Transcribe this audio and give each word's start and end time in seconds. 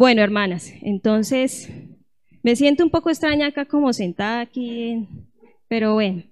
Bueno, 0.00 0.22
hermanas, 0.22 0.72
entonces 0.80 1.70
me 2.42 2.56
siento 2.56 2.82
un 2.82 2.90
poco 2.90 3.10
extraña 3.10 3.48
acá 3.48 3.66
como 3.66 3.92
sentada 3.92 4.40
aquí, 4.40 5.06
pero 5.68 5.92
bueno. 5.92 6.22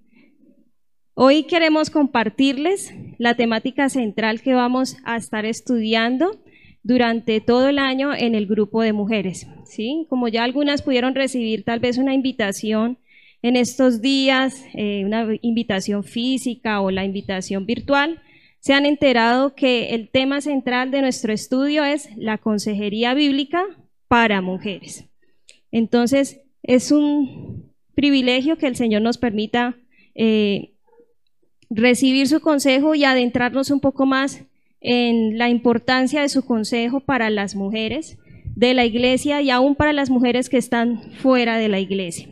Hoy 1.12 1.42
queremos 1.42 1.90
compartirles 1.90 2.94
la 3.18 3.34
temática 3.34 3.90
central 3.90 4.40
que 4.40 4.54
vamos 4.54 4.96
a 5.04 5.16
estar 5.16 5.44
estudiando 5.44 6.40
durante 6.82 7.42
todo 7.42 7.68
el 7.68 7.78
año 7.78 8.14
en 8.14 8.34
el 8.34 8.46
grupo 8.46 8.80
de 8.80 8.94
mujeres. 8.94 9.46
¿Sí? 9.68 10.06
Como 10.08 10.28
ya 10.28 10.44
algunas 10.44 10.82
pudieron 10.82 11.14
recibir 11.14 11.64
tal 11.64 11.80
vez 11.80 11.98
una 11.98 12.14
invitación 12.14 12.98
en 13.42 13.56
estos 13.56 14.00
días, 14.00 14.64
eh, 14.74 15.04
una 15.04 15.28
invitación 15.42 16.02
física 16.02 16.80
o 16.80 16.90
la 16.90 17.04
invitación 17.04 17.66
virtual, 17.66 18.20
se 18.60 18.74
han 18.74 18.86
enterado 18.86 19.54
que 19.54 19.90
el 19.94 20.08
tema 20.08 20.40
central 20.40 20.90
de 20.90 21.00
nuestro 21.02 21.32
estudio 21.32 21.84
es 21.84 22.08
la 22.16 22.38
consejería 22.38 23.14
bíblica 23.14 23.62
para 24.08 24.40
mujeres. 24.40 25.04
Entonces, 25.70 26.40
es 26.62 26.90
un 26.90 27.72
privilegio 27.94 28.58
que 28.58 28.66
el 28.66 28.76
Señor 28.76 29.02
nos 29.02 29.18
permita 29.18 29.76
eh, 30.14 30.72
recibir 31.70 32.26
su 32.26 32.40
consejo 32.40 32.94
y 32.94 33.04
adentrarnos 33.04 33.70
un 33.70 33.80
poco 33.80 34.06
más 34.06 34.44
en 34.80 35.38
la 35.38 35.48
importancia 35.48 36.22
de 36.22 36.28
su 36.28 36.44
consejo 36.44 37.00
para 37.00 37.30
las 37.30 37.54
mujeres 37.54 38.18
de 38.58 38.74
la 38.74 38.84
iglesia 38.84 39.40
y 39.40 39.50
aún 39.50 39.76
para 39.76 39.92
las 39.92 40.10
mujeres 40.10 40.48
que 40.48 40.56
están 40.56 41.12
fuera 41.12 41.58
de 41.58 41.68
la 41.68 41.78
iglesia. 41.78 42.28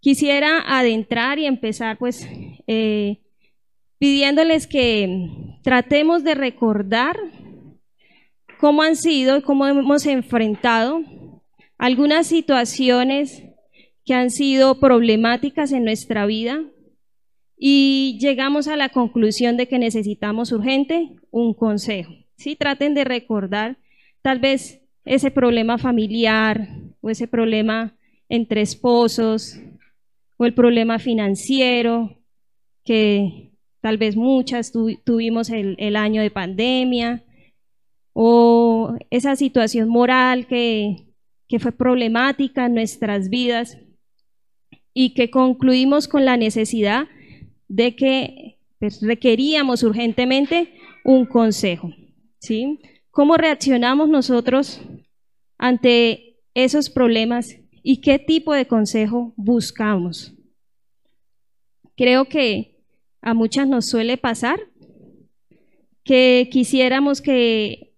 Quisiera 0.00 0.62
adentrar 0.66 1.38
y 1.38 1.46
empezar 1.46 1.96
pues 1.96 2.28
eh, 2.66 3.22
pidiéndoles 3.98 4.66
que 4.66 5.56
tratemos 5.62 6.22
de 6.22 6.34
recordar 6.34 7.16
cómo 8.58 8.82
han 8.82 8.96
sido 8.96 9.38
y 9.38 9.42
cómo 9.42 9.66
hemos 9.66 10.04
enfrentado 10.04 11.02
algunas 11.78 12.26
situaciones 12.26 13.42
que 14.04 14.12
han 14.12 14.30
sido 14.30 14.80
problemáticas 14.80 15.72
en 15.72 15.84
nuestra 15.84 16.26
vida 16.26 16.62
y 17.56 18.18
llegamos 18.20 18.68
a 18.68 18.76
la 18.76 18.90
conclusión 18.90 19.56
de 19.56 19.66
que 19.66 19.78
necesitamos 19.78 20.52
urgente 20.52 21.08
un 21.30 21.54
consejo. 21.54 22.12
¿sí? 22.36 22.54
Traten 22.54 22.92
de 22.92 23.04
recordar 23.04 23.78
tal 24.22 24.38
vez 24.38 24.80
ese 25.04 25.30
problema 25.30 25.78
familiar 25.78 26.68
o 27.00 27.10
ese 27.10 27.26
problema 27.26 27.96
entre 28.28 28.60
esposos 28.60 29.58
o 30.36 30.44
el 30.46 30.54
problema 30.54 30.98
financiero 30.98 32.18
que 32.84 33.50
tal 33.80 33.98
vez 33.98 34.16
muchas 34.16 34.72
tuvimos 35.04 35.50
el, 35.50 35.96
año 35.96 36.22
de 36.22 36.30
pandemia, 36.30 37.24
o 38.12 38.96
esa 39.10 39.36
situación 39.36 39.88
moral 39.88 40.46
que, 40.46 41.06
fue 41.58 41.72
problemática 41.72 42.66
en 42.66 42.74
nuestras 42.74 43.28
vidas 43.28 43.76
y 44.94 45.14
que 45.14 45.30
concluimos 45.30 46.06
con 46.06 46.24
la 46.24 46.36
necesidad 46.36 47.08
de 47.66 47.96
que 47.96 48.58
pues, 48.78 49.02
requeríamos 49.02 49.82
urgentemente 49.82 50.72
un 51.04 51.26
consejo. 51.26 51.92
¿sí? 52.38 52.78
¿Cómo 53.10 53.36
reaccionamos 53.36 54.08
nosotros 54.08 54.80
ante 55.58 56.38
esos 56.54 56.90
problemas 56.90 57.56
y 57.82 58.00
qué 58.00 58.18
tipo 58.18 58.54
de 58.54 58.66
consejo 58.66 59.34
buscamos? 59.36 60.34
Creo 61.96 62.26
que 62.26 62.76
a 63.20 63.34
muchas 63.34 63.66
nos 63.66 63.86
suele 63.86 64.16
pasar, 64.16 64.60
que 66.04 66.48
quisiéramos 66.50 67.20
que 67.20 67.92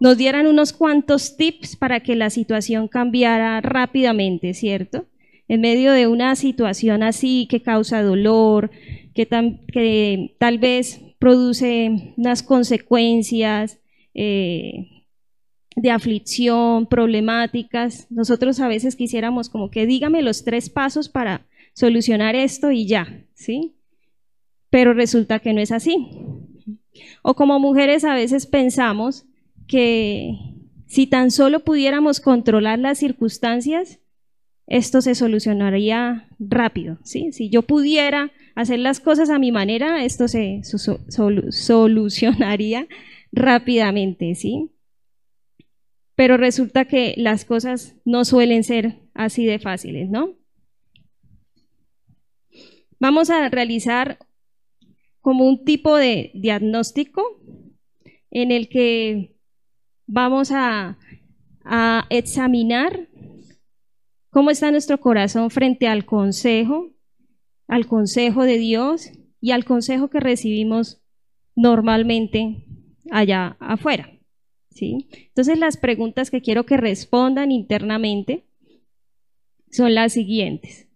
nos 0.00 0.16
dieran 0.16 0.46
unos 0.46 0.72
cuantos 0.72 1.36
tips 1.36 1.76
para 1.76 2.00
que 2.00 2.16
la 2.16 2.30
situación 2.30 2.88
cambiara 2.88 3.60
rápidamente, 3.60 4.54
¿cierto? 4.54 5.06
En 5.46 5.60
medio 5.60 5.92
de 5.92 6.06
una 6.06 6.36
situación 6.36 7.02
así 7.02 7.46
que 7.50 7.60
causa 7.62 8.02
dolor, 8.02 8.70
que, 9.14 9.26
tal 10.38 10.58
vez 10.58 11.00
produce 11.18 12.14
unas 12.16 12.42
consecuencias 12.42 13.78
eh, 14.14 15.04
de 15.76 15.90
aflicción, 15.90 16.86
problemáticas, 16.86 18.06
nosotros 18.10 18.60
a 18.60 18.68
veces 18.68 18.96
quisiéramos 18.96 19.48
como 19.48 19.70
que 19.70 19.86
dígame 19.86 20.22
los 20.22 20.44
tres 20.44 20.68
pasos 20.68 21.08
para 21.08 21.46
solucionar 21.74 22.34
esto 22.34 22.70
y 22.70 22.86
ya, 22.86 23.24
¿sí? 23.34 23.76
pero 24.70 24.94
resulta 24.94 25.40
que 25.40 25.52
no 25.52 25.60
es 25.60 25.72
así. 25.72 26.08
O 27.22 27.34
como 27.34 27.58
mujeres 27.58 28.04
a 28.04 28.14
veces 28.14 28.46
pensamos 28.46 29.26
que 29.66 30.38
si 30.86 31.06
tan 31.06 31.30
solo 31.30 31.60
pudiéramos 31.60 32.20
controlar 32.20 32.78
las 32.78 32.98
circunstancias, 32.98 33.98
esto 34.66 35.02
se 35.02 35.14
solucionaría 35.14 36.28
rápido. 36.38 36.98
¿sí? 37.04 37.32
Si 37.32 37.50
yo 37.50 37.62
pudiera 37.62 38.30
hacer 38.54 38.78
las 38.78 39.00
cosas 39.00 39.30
a 39.30 39.38
mi 39.38 39.52
manera, 39.52 40.04
esto 40.04 40.28
se 40.28 40.62
solucionaría 40.62 42.86
rápidamente. 43.32 44.34
¿sí? 44.34 44.70
Pero 46.14 46.36
resulta 46.36 46.84
que 46.84 47.14
las 47.16 47.44
cosas 47.44 47.96
no 48.04 48.24
suelen 48.24 48.64
ser 48.64 49.00
así 49.14 49.46
de 49.46 49.58
fáciles, 49.58 50.10
¿no? 50.10 50.36
Vamos 52.98 53.30
a 53.30 53.48
realizar 53.48 54.18
como 55.20 55.46
un 55.46 55.64
tipo 55.64 55.96
de 55.96 56.30
diagnóstico 56.34 57.22
en 58.30 58.52
el 58.52 58.68
que 58.68 59.36
vamos 60.06 60.50
a, 60.52 60.98
examinar 62.08 63.08
cómo 64.30 64.50
está 64.50 64.70
nuestro 64.72 64.98
corazón 64.98 65.50
frente 65.50 65.86
al 65.86 66.04
consejo, 66.04 66.90
al 67.68 67.86
consejo 67.86 68.42
de 68.42 68.58
Dios 68.58 69.10
y 69.40 69.52
al 69.52 69.64
consejo 69.64 70.10
que 70.10 70.18
recibimos 70.18 71.00
normalmente 71.54 72.64
allá 73.10 73.56
afuera. 73.60 74.10
¿sí? 74.70 75.08
Entonces 75.28 75.58
las 75.58 75.76
preguntas 75.76 76.30
que 76.30 76.42
quiero 76.42 76.64
que 76.64 76.76
respondan 76.76 77.52
internamente 77.52 78.46
son 79.70 79.94
las 79.94 80.12
siguientes. 80.12 80.88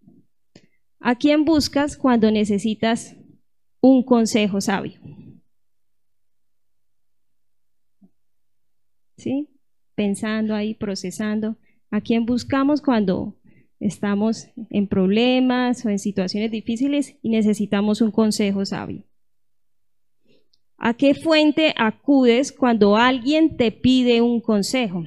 ¿A 1.00 1.16
quién 1.16 1.44
buscas 1.44 1.96
cuando 1.96 2.30
necesitas 2.30 3.16
un 3.86 4.02
consejo 4.02 4.62
sabio. 4.62 4.98
¿Sí? 9.18 9.50
Pensando 9.94 10.54
ahí, 10.54 10.72
procesando. 10.72 11.58
¿A 11.90 12.00
quién 12.00 12.24
buscamos 12.24 12.80
cuando 12.80 13.36
estamos 13.80 14.48
en 14.70 14.88
problemas 14.88 15.84
o 15.84 15.90
en 15.90 15.98
situaciones 15.98 16.50
difíciles 16.50 17.18
y 17.20 17.28
necesitamos 17.28 18.00
un 18.00 18.10
consejo 18.10 18.64
sabio? 18.64 19.04
¿A 20.84 20.94
qué 20.94 21.14
fuente 21.14 21.72
acudes 21.76 22.52
cuando 22.52 22.96
alguien 22.96 23.56
te 23.56 23.72
pide 23.72 24.20
un 24.20 24.40
consejo? 24.40 25.02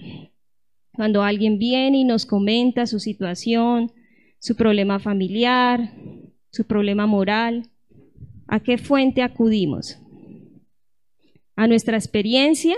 Cuando 0.94 1.22
alguien 1.22 1.60
viene 1.60 2.00
y 2.00 2.04
nos 2.04 2.26
comenta 2.26 2.88
su 2.88 3.00
situación, 3.00 3.92
su 4.40 4.56
problema 4.56 5.00
familiar, 5.00 5.94
su 6.50 6.66
problema 6.66 7.06
moral, 7.06 7.70
¿A 8.48 8.62
qué 8.62 8.78
fuente 8.78 9.22
acudimos? 9.22 10.00
¿A 11.56 11.68
nuestra 11.68 11.98
experiencia 11.98 12.76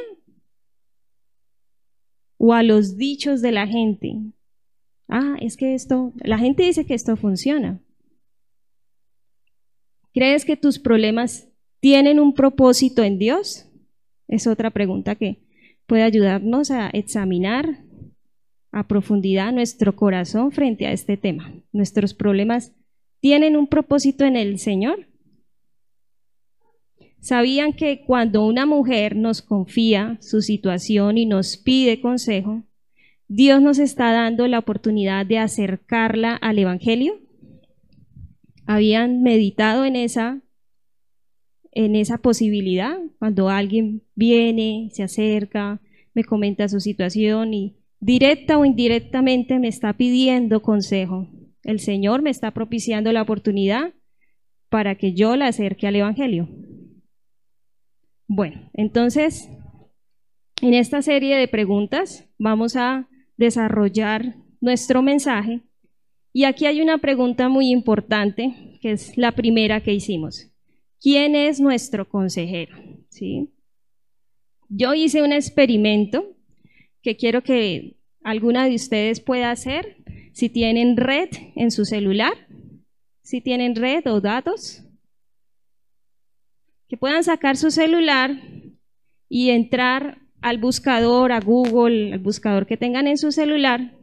o 2.38 2.54
a 2.54 2.64
los 2.64 2.98
dichos 2.98 3.42
de 3.42 3.52
la 3.52 3.68
gente? 3.68 4.16
Ah, 5.08 5.36
es 5.40 5.58
que 5.58 5.76
esto, 5.76 6.14
la 6.24 6.40
gente 6.40 6.64
dice 6.64 6.86
que 6.86 6.96
esto 6.96 7.16
funciona. 7.16 7.80
¿Crees 10.12 10.44
que 10.44 10.58
tus 10.58 10.80
problemas 10.80 11.49
tienen 11.80 12.20
un 12.20 12.34
propósito 12.34 13.04
en 13.04 13.20
Dios? 13.20 13.68
Es 14.28 14.48
otra 14.48 14.70
pregunta 14.70 15.16
que 15.16 15.40
puede 15.86 16.04
ayudarnos 16.04 16.72
a 16.72 16.90
examinar 16.90 17.84
a 18.72 18.88
profundidad 18.88 19.52
nuestro 19.52 19.96
corazón 19.96 20.52
frente 20.52 20.86
a 20.86 20.92
este 20.92 21.18
tema. 21.18 21.54
¿Nuestros 21.72 22.14
problemas 22.14 22.74
tienen 23.20 23.58
un 23.58 23.68
propósito 23.68 24.26
en 24.26 24.36
el 24.36 24.60
Señor? 24.60 25.08
¿Sabían 27.22 27.74
que 27.74 28.06
cuando 28.06 28.46
una 28.46 28.66
mujer 28.66 29.16
nos 29.16 29.42
confía 29.42 30.18
su 30.22 30.42
situación 30.42 31.18
y 31.18 31.26
nos 31.26 31.58
pide 31.58 32.00
consejo, 32.00 32.64
Dios 33.28 33.62
nos 33.62 33.78
está 33.78 34.12
dando 34.12 34.48
la 34.48 34.60
oportunidad 34.60 35.26
de 35.26 35.38
acercarla 35.38 36.36
al 36.36 36.60
Evangelio? 36.60 37.20
¿Habían 38.66 39.22
meditado 39.22 39.84
en 39.84 39.96
esa, 39.96 40.42
en 41.86 41.96
esa 41.96 42.18
posibilidad? 42.18 42.98
Cuando 43.20 43.48
alguien 43.48 44.04
viene, 44.14 44.90
se 44.92 45.02
acerca, 45.02 45.80
me 46.14 46.26
comenta 46.26 46.68
su 46.68 46.82
situación 46.82 47.54
y 47.54 47.78
directa 48.02 48.58
o 48.58 48.66
indirectamente 48.66 49.60
me 49.60 49.70
está 49.70 49.94
pidiendo 49.94 50.62
consejo. 50.62 51.30
El 51.64 51.80
Señor 51.80 52.22
me 52.22 52.32
está 52.32 52.52
propiciando 52.52 53.14
la 53.14 53.22
oportunidad 53.22 53.94
para 54.68 54.96
que 54.96 55.14
yo 55.14 55.38
la 55.38 55.48
acerque 55.48 55.88
al 55.88 55.96
Evangelio. 55.96 56.50
Bueno, 58.28 58.70
entonces, 58.74 59.50
en 60.62 60.74
esta 60.74 61.02
serie 61.02 61.38
de 61.38 61.48
preguntas 61.48 62.30
vamos 62.38 62.76
a 62.76 63.08
desarrollar 63.38 64.36
nuestro 64.60 65.02
mensaje 65.02 65.62
y 66.34 66.44
aquí 66.44 66.66
hay 66.66 66.82
una 66.82 66.98
pregunta 66.98 67.48
muy 67.48 67.72
importante, 67.72 68.78
que 68.82 68.92
es 68.92 69.18
la 69.18 69.32
primera 69.32 69.82
que 69.82 69.94
hicimos. 69.94 70.49
¿Quién 71.02 71.36
es 71.36 71.60
nuestro 71.60 72.08
consejero? 72.08 72.76
¿Sí? 73.10 73.50
Yo 74.68 74.94
hice 74.94 75.22
un 75.22 75.32
experimento 75.32 76.36
que 77.02 77.16
quiero 77.16 77.42
que 77.42 77.98
alguna 78.24 78.66
de 78.66 78.76
ustedes 78.76 79.22
pueda 79.22 79.52
hacer 79.52 79.98
si 80.34 80.50
tienen 80.50 80.98
red 80.98 81.30
en 81.56 81.72
su 81.72 81.86
celular, 81.86 82.34
si 83.22 83.42
tienen 83.42 83.76
red 83.76 84.06
o 84.08 84.22
datos, 84.22 84.84
que 86.88 86.98
puedan 86.98 87.24
sacar 87.24 87.56
su 87.56 87.72
celular 87.72 88.32
y 89.30 89.52
entrar 89.52 90.20
al 90.42 90.58
buscador, 90.58 91.32
a 91.32 91.40
Google, 91.40 92.14
al 92.14 92.20
buscador 92.20 92.66
que 92.66 92.78
tengan 92.78 93.08
en 93.08 93.18
su 93.18 93.32
celular 93.32 93.98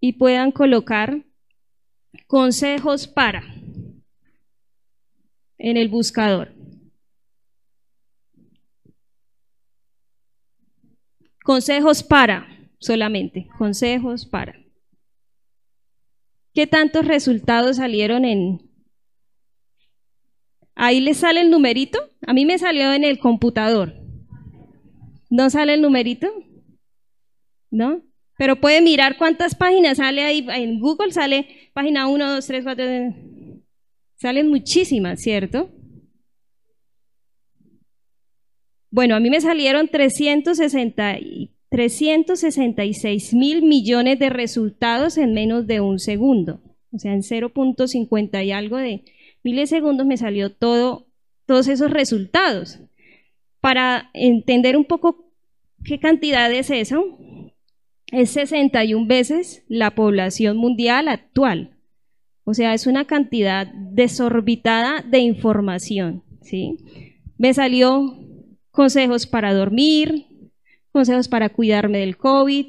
y 0.00 0.14
puedan 0.14 0.52
colocar 0.52 1.27
consejos 2.28 3.08
para 3.08 3.42
en 5.56 5.76
el 5.76 5.88
buscador. 5.88 6.54
Consejos 11.42 12.02
para, 12.02 12.46
solamente, 12.78 13.48
consejos 13.56 14.26
para. 14.26 14.54
¿Qué 16.52 16.66
tantos 16.66 17.06
resultados 17.06 17.76
salieron 17.76 18.26
en... 18.26 18.70
Ahí 20.74 21.00
les 21.00 21.16
sale 21.16 21.40
el 21.40 21.50
numerito. 21.50 21.98
A 22.26 22.34
mí 22.34 22.44
me 22.44 22.58
salió 22.58 22.92
en 22.92 23.04
el 23.04 23.18
computador. 23.18 23.94
¿No 25.30 25.48
sale 25.48 25.74
el 25.74 25.82
numerito? 25.82 26.28
¿No? 27.70 28.02
Pero 28.38 28.60
puede 28.60 28.80
mirar 28.80 29.18
cuántas 29.18 29.56
páginas 29.56 29.98
sale 29.98 30.22
ahí. 30.22 30.46
En 30.48 30.78
Google 30.78 31.10
sale 31.10 31.70
página 31.74 32.06
1, 32.06 32.34
2, 32.34 32.46
3, 32.46 32.64
4. 32.64 32.84
Salen 34.14 34.48
muchísimas, 34.48 35.20
¿cierto? 35.20 35.70
Bueno, 38.90 39.16
a 39.16 39.20
mí 39.20 39.28
me 39.28 39.40
salieron 39.40 39.88
360, 39.88 41.18
366 41.68 43.34
mil 43.34 43.62
millones 43.62 44.20
de 44.20 44.30
resultados 44.30 45.18
en 45.18 45.34
menos 45.34 45.66
de 45.66 45.80
un 45.80 45.98
segundo. 45.98 46.62
O 46.92 46.98
sea, 46.98 47.12
en 47.12 47.22
0.50 47.22 48.44
y 48.44 48.52
algo 48.52 48.76
de 48.76 49.02
milisegundos 49.42 50.06
me 50.06 50.16
salió 50.16 50.52
todo, 50.54 51.08
todos 51.44 51.66
esos 51.66 51.90
resultados. 51.90 52.78
Para 53.60 54.10
entender 54.14 54.76
un 54.76 54.84
poco 54.84 55.32
qué 55.84 55.98
cantidad 55.98 56.52
es 56.52 56.70
eso, 56.70 57.18
es 58.12 58.30
61 58.30 59.06
veces 59.06 59.64
la 59.68 59.94
población 59.94 60.56
mundial 60.56 61.08
actual. 61.08 61.76
O 62.44 62.54
sea, 62.54 62.72
es 62.72 62.86
una 62.86 63.04
cantidad 63.04 63.66
desorbitada 63.66 65.02
de 65.02 65.18
información. 65.18 66.24
¿sí? 66.40 66.78
Me 67.36 67.52
salió 67.52 68.18
consejos 68.70 69.26
para 69.26 69.52
dormir, 69.52 70.26
consejos 70.90 71.28
para 71.28 71.50
cuidarme 71.50 71.98
del 71.98 72.16
COVID, 72.16 72.66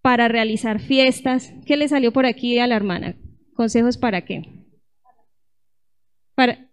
para 0.00 0.28
realizar 0.28 0.80
fiestas. 0.80 1.52
¿Qué 1.66 1.76
le 1.76 1.88
salió 1.88 2.12
por 2.12 2.26
aquí 2.26 2.58
a 2.58 2.66
la 2.66 2.76
hermana? 2.76 3.16
¿Consejos 3.54 3.96
para 3.98 4.24
qué? 4.24 4.42
Para, 6.34 6.70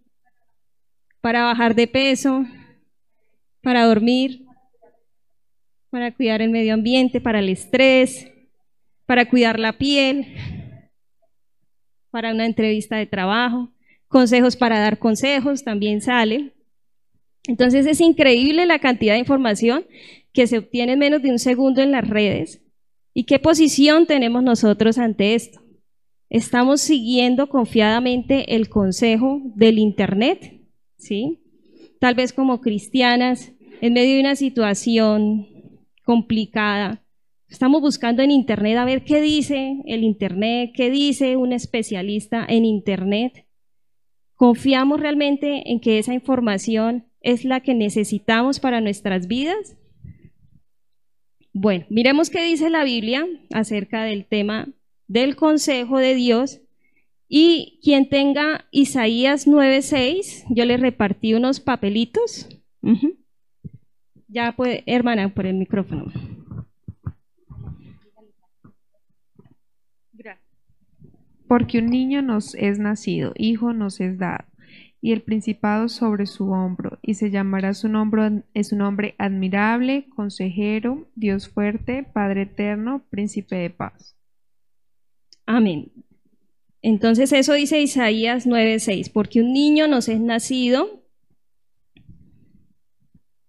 para 1.22 1.44
bajar 1.44 1.76
de 1.76 1.88
peso, 1.88 2.46
para 3.62 3.86
dormir, 3.86 4.46
para 5.92 6.16
cuidar 6.16 6.42
el 6.42 6.50
medio 6.50 6.74
ambiente, 6.74 7.22
para 7.22 7.40
el 7.40 7.50
estrés, 7.50 8.32
para 9.06 9.30
cuidar 9.30 9.60
la 9.60 9.78
piel, 9.78 10.26
para 12.10 12.32
una 12.32 12.46
entrevista 12.46 12.96
de 12.96 13.06
trabajo, 13.06 13.74
consejos 14.08 14.56
para 14.56 14.80
dar 14.80 15.00
consejos, 15.00 15.64
también 15.64 16.02
sale. 16.02 16.54
Entonces 17.46 17.86
es 17.86 18.00
increíble 18.00 18.66
la 18.66 18.80
cantidad 18.80 19.14
de 19.14 19.20
información 19.20 19.86
que 20.32 20.48
se 20.48 20.60
obtiene 20.60 20.94
en 20.94 21.00
menos 21.00 21.22
de 21.22 21.30
un 21.30 21.40
segundo 21.40 21.82
en 21.82 21.92
las 21.92 22.08
redes. 22.08 22.64
¿Y 23.14 23.26
qué 23.26 23.40
posición 23.40 24.06
tenemos 24.06 24.44
nosotros 24.44 24.98
ante 24.98 25.36
esto? 25.36 25.62
¿Estamos 26.30 26.80
siguiendo 26.80 27.50
confiadamente 27.50 28.56
el 28.56 28.70
consejo 28.70 29.42
del 29.56 29.78
Internet? 29.78 30.62
¿Sí? 30.98 31.40
Tal 32.00 32.16
vez 32.16 32.32
como 32.32 32.62
cristianas, 32.62 33.52
en 33.82 33.94
medio 33.94 34.16
de 34.16 34.22
una 34.22 34.36
situación 34.38 35.48
complicada. 36.04 37.04
Estamos 37.48 37.82
buscando 37.82 38.22
en 38.22 38.32
Internet 38.32 38.78
a 38.78 38.86
ver 38.86 39.04
qué 39.04 39.22
dice 39.22 39.82
el 39.86 40.04
Internet, 40.04 40.72
qué 40.74 40.90
dice 40.90 41.36
un 41.36 41.52
especialista 41.54 42.46
en 42.48 42.66
Internet. 42.66 43.46
¿Confiamos 44.36 45.00
realmente 45.00 45.70
en 45.72 45.80
que 45.80 46.00
esa 46.00 46.14
información 46.14 47.06
es 47.20 47.46
la 47.46 47.60
que 47.60 47.76
necesitamos 47.76 48.60
para 48.60 48.82
nuestras 48.82 49.28
vidas? 49.28 49.78
Bueno, 51.54 51.86
miremos 51.90 52.30
qué 52.30 52.44
dice 52.44 52.70
la 52.70 52.84
Biblia 52.84 53.28
acerca 53.54 54.04
del 54.04 54.26
tema 54.26 54.70
del 55.08 55.36
consejo 55.36 55.98
de 55.98 56.16
Dios. 56.16 56.62
Y 57.28 57.80
quien 57.84 58.10
tenga 58.10 58.66
Isaías 58.72 59.48
9:6, 59.48 60.46
yo 60.50 60.66
le 60.66 60.78
repartí 60.78 61.34
unos 61.34 61.60
papelitos. 61.60 62.48
Ya 64.32 64.54
puede, 64.54 64.84
hermana, 64.86 65.28
por 65.34 65.46
el 65.46 65.56
micrófono. 65.56 66.06
Porque 71.50 71.80
un 71.80 71.88
niño 71.88 72.22
nos 72.22 72.56
es 72.56 72.80
nacido, 72.80 73.34
hijo 73.36 73.74
nos 73.74 74.00
es 74.00 74.18
dado, 74.18 74.46
y 75.02 75.12
el 75.12 75.22
principado 75.22 75.90
sobre 75.90 76.26
su 76.28 76.50
hombro, 76.52 76.98
y 77.02 77.16
se 77.16 77.30
llamará 77.30 77.74
su 77.74 77.90
nombre, 77.90 78.44
es 78.54 78.72
un 78.72 78.78
nombre 78.78 79.16
admirable, 79.18 80.08
consejero, 80.16 81.10
Dios 81.16 81.50
fuerte, 81.50 82.04
Padre 82.04 82.44
eterno, 82.44 83.04
príncipe 83.10 83.58
de 83.58 83.70
paz. 83.70 84.16
Amén. 85.46 85.92
Entonces 86.82 87.34
eso 87.34 87.52
dice 87.52 87.82
Isaías 87.82 88.48
9:6, 88.48 89.10
porque 89.10 89.42
un 89.42 89.52
niño 89.52 89.90
nos 89.90 90.08
es 90.08 90.22
nacido, 90.22 91.01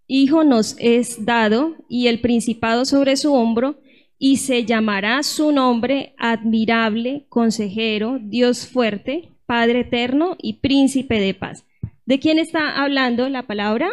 Hijo 0.06 0.44
nos 0.44 0.76
es 0.78 1.24
dado 1.24 1.76
y 1.88 2.08
el 2.08 2.20
principado 2.20 2.84
sobre 2.84 3.16
su 3.16 3.32
hombro, 3.34 3.80
y 4.18 4.36
se 4.36 4.64
llamará 4.64 5.22
su 5.24 5.50
nombre 5.50 6.14
admirable, 6.16 7.26
consejero, 7.28 8.20
Dios 8.22 8.66
fuerte, 8.66 9.30
Padre 9.46 9.80
eterno 9.80 10.36
y 10.40 10.54
príncipe 10.54 11.18
de 11.18 11.34
paz. 11.34 11.64
¿De 12.06 12.20
quién 12.20 12.38
está 12.38 12.82
hablando 12.82 13.28
la 13.28 13.46
palabra? 13.46 13.88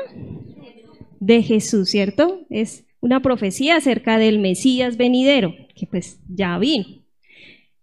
De 1.20 1.42
Jesús, 1.42 1.90
¿cierto? 1.90 2.46
Es 2.50 2.86
una 3.02 3.22
profecía 3.22 3.78
acerca 3.78 4.18
del 4.18 4.40
Mesías 4.40 4.98
venidero, 4.98 5.56
que 5.76 5.88
pues 5.88 6.20
ya 6.28 6.58
vino. 6.60 6.86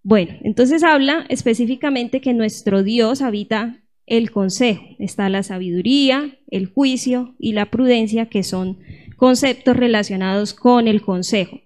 Bueno, 0.03 0.37
entonces 0.43 0.85
habla 0.85 1.27
específicamente 1.29 2.21
que 2.21 2.33
nuestro 2.33 2.85
Dios 2.85 3.23
habita 3.23 3.83
el 4.07 4.31
consejo. 4.31 4.85
Está 4.99 5.29
la 5.29 5.43
sabiduría, 5.43 6.39
el 6.51 6.67
juicio 6.67 7.35
y 7.39 7.53
la 7.53 7.71
prudencia, 7.71 8.27
que 8.27 8.43
son 8.43 8.79
conceptos 9.17 9.77
relacionados 9.77 10.55
con 10.55 10.89
el 10.89 11.03
consejo. 11.03 11.61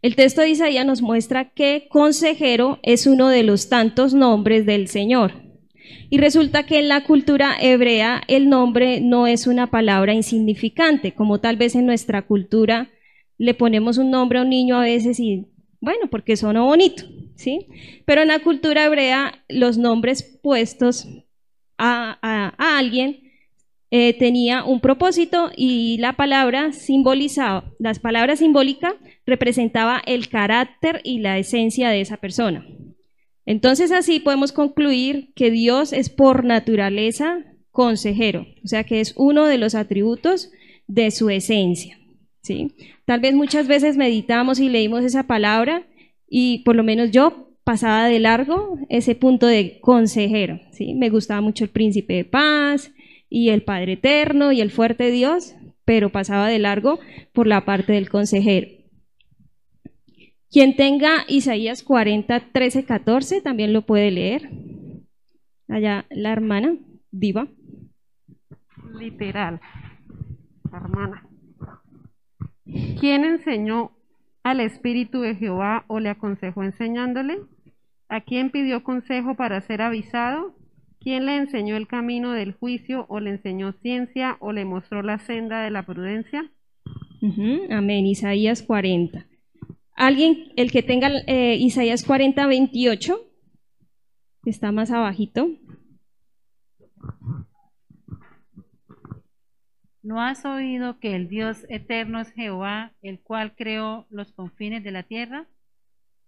El 0.00 0.14
texto 0.14 0.42
de 0.42 0.50
Isaías 0.50 0.86
nos 0.86 1.02
muestra 1.02 1.50
que 1.50 1.88
consejero 1.90 2.78
es 2.82 3.06
uno 3.06 3.28
de 3.28 3.42
los 3.42 3.68
tantos 3.68 4.14
nombres 4.14 4.64
del 4.64 4.86
Señor. 4.86 5.32
Y 6.10 6.18
resulta 6.18 6.66
que 6.66 6.78
en 6.78 6.88
la 6.88 7.04
cultura 7.04 7.56
hebrea 7.60 8.22
el 8.28 8.48
nombre 8.48 9.00
no 9.00 9.26
es 9.26 9.46
una 9.46 9.70
palabra 9.70 10.14
insignificante, 10.14 11.12
como 11.12 11.40
tal 11.40 11.56
vez 11.56 11.74
en 11.74 11.86
nuestra 11.86 12.22
cultura 12.22 12.90
le 13.38 13.54
ponemos 13.54 13.98
un 13.98 14.10
nombre 14.10 14.38
a 14.38 14.42
un 14.42 14.50
niño 14.50 14.76
a 14.76 14.82
veces 14.82 15.18
y, 15.20 15.46
bueno, 15.80 16.08
porque 16.10 16.36
suena 16.36 16.62
bonito, 16.62 17.04
¿sí? 17.38 17.68
Pero 18.04 18.22
en 18.22 18.28
la 18.28 18.40
cultura 18.40 18.84
hebrea 18.84 19.44
los 19.48 19.78
nombres 19.78 20.22
puestos 20.42 21.08
a, 21.78 22.18
alguien 22.58 23.20
eh, 23.90 24.12
tenía 24.18 24.64
un 24.64 24.80
propósito 24.80 25.50
y 25.56 25.96
la 25.98 26.14
palabra 26.14 26.72
simbolizaba, 26.72 27.72
las 27.78 28.00
palabras 28.00 28.40
simbólicas 28.40 28.94
representaba 29.24 30.02
el 30.04 30.28
carácter 30.28 31.00
y 31.04 31.20
la 31.20 31.38
esencia 31.38 31.88
de 31.88 32.00
esa 32.00 32.16
persona. 32.16 32.66
Entonces 33.46 33.92
así 33.92 34.18
podemos 34.20 34.52
concluir 34.52 35.32
que 35.34 35.50
Dios 35.50 35.92
es 35.92 36.10
por 36.10 36.44
naturaleza 36.44 37.44
consejero, 37.70 38.46
o 38.64 38.66
sea 38.66 38.82
que 38.82 39.00
es 39.00 39.14
uno 39.16 39.46
de 39.46 39.58
los 39.58 39.76
atributos 39.76 40.50
de 40.88 41.12
su 41.12 41.30
esencia. 41.30 41.98
¿sí? 42.42 42.74
Tal 43.06 43.20
vez 43.20 43.34
muchas 43.34 43.68
veces 43.68 43.96
meditamos 43.96 44.58
y 44.58 44.68
leímos 44.68 45.04
esa 45.04 45.28
palabra 45.28 45.86
y 46.28 46.62
por 46.64 46.76
lo 46.76 46.82
menos 46.84 47.10
yo 47.10 47.48
pasaba 47.64 48.06
de 48.06 48.18
largo 48.18 48.78
ese 48.88 49.14
punto 49.14 49.46
de 49.46 49.78
consejero. 49.80 50.60
¿sí? 50.72 50.94
Me 50.94 51.10
gustaba 51.10 51.40
mucho 51.40 51.64
el 51.64 51.70
príncipe 51.70 52.14
de 52.14 52.24
paz 52.24 52.92
y 53.28 53.50
el 53.50 53.62
Padre 53.62 53.94
Eterno 53.94 54.52
y 54.52 54.60
el 54.60 54.70
fuerte 54.70 55.10
Dios, 55.10 55.54
pero 55.84 56.10
pasaba 56.10 56.48
de 56.48 56.58
largo 56.58 56.98
por 57.32 57.46
la 57.46 57.64
parte 57.64 57.92
del 57.92 58.08
consejero. 58.08 58.68
Quien 60.50 60.76
tenga 60.76 61.24
Isaías 61.28 61.82
40, 61.82 62.52
13, 62.52 62.84
14 62.84 63.42
también 63.42 63.74
lo 63.74 63.82
puede 63.82 64.10
leer. 64.10 64.48
Allá 65.68 66.06
la 66.08 66.32
hermana, 66.32 66.78
Diva. 67.10 67.48
Literal, 68.98 69.60
hermana. 70.72 71.28
¿Quién 72.98 73.24
enseñó 73.24 73.92
al 74.50 74.60
Espíritu 74.60 75.20
de 75.20 75.34
Jehová 75.34 75.84
o 75.88 76.00
le 76.00 76.08
aconsejó 76.08 76.62
enseñándole? 76.62 77.38
¿A 78.08 78.22
quién 78.22 78.50
pidió 78.50 78.82
consejo 78.82 79.34
para 79.34 79.60
ser 79.60 79.82
avisado? 79.82 80.54
¿Quién 81.00 81.26
le 81.26 81.36
enseñó 81.36 81.76
el 81.76 81.86
camino 81.86 82.32
del 82.32 82.52
juicio 82.52 83.06
o 83.08 83.20
le 83.20 83.30
enseñó 83.30 83.72
ciencia 83.72 84.36
o 84.40 84.52
le 84.52 84.64
mostró 84.64 85.02
la 85.02 85.18
senda 85.18 85.62
de 85.62 85.70
la 85.70 85.84
prudencia? 85.84 86.50
Amén. 87.70 88.06
Isaías 88.06 88.62
40. 88.62 89.26
Alguien, 89.94 90.52
el 90.56 90.70
que 90.70 90.82
tenga 90.82 91.10
eh, 91.26 91.56
Isaías 91.56 92.04
40, 92.04 92.46
28, 92.46 93.20
está 94.44 94.72
más 94.72 94.90
abajito. 94.90 95.48
¿No 100.08 100.22
has 100.22 100.46
oído 100.46 100.98
que 101.00 101.14
el 101.14 101.28
Dios 101.28 101.66
eterno 101.68 102.18
es 102.18 102.32
Jehová, 102.32 102.94
el 103.02 103.20
cual 103.20 103.52
creó 103.54 104.06
los 104.08 104.32
confines 104.32 104.82
de 104.82 104.90
la 104.90 105.02
tierra? 105.02 105.46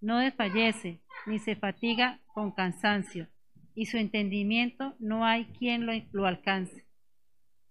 No 0.03 0.19
desfallece, 0.19 0.99
ni 1.27 1.39
se 1.39 1.57
fatiga 1.57 2.21
con 2.35 2.51
cansancio, 2.51 3.27
y 3.75 3.87
su 3.87 3.97
entendimiento 3.97 4.93
no 4.99 5.25
hay 5.25 5.47
quien 5.59 5.87
lo, 6.13 6.27
alcance. 6.27 6.85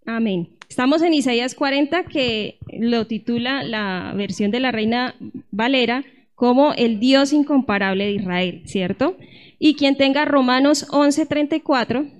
Amén. 0.03 0.49
Estamos 0.67 1.03
en 1.03 1.13
Isaías 1.13 1.53
40, 1.53 2.05
que 2.05 2.57
lo 2.79 3.05
titula 3.05 3.61
la 3.61 4.11
versión 4.15 4.49
de 4.49 4.61
la 4.61 4.71
Reina 4.71 5.13
Valera 5.51 6.03
como 6.33 6.73
el 6.73 6.99
Dios 6.99 7.33
incomparable 7.33 8.05
de 8.05 8.13
Israel, 8.13 8.63
¿cierto? 8.65 9.15
Y 9.59 9.75
quien 9.75 9.95
tenga 9.95 10.25
Romanos 10.25 10.87
11, 10.89 11.27
34 11.27 12.19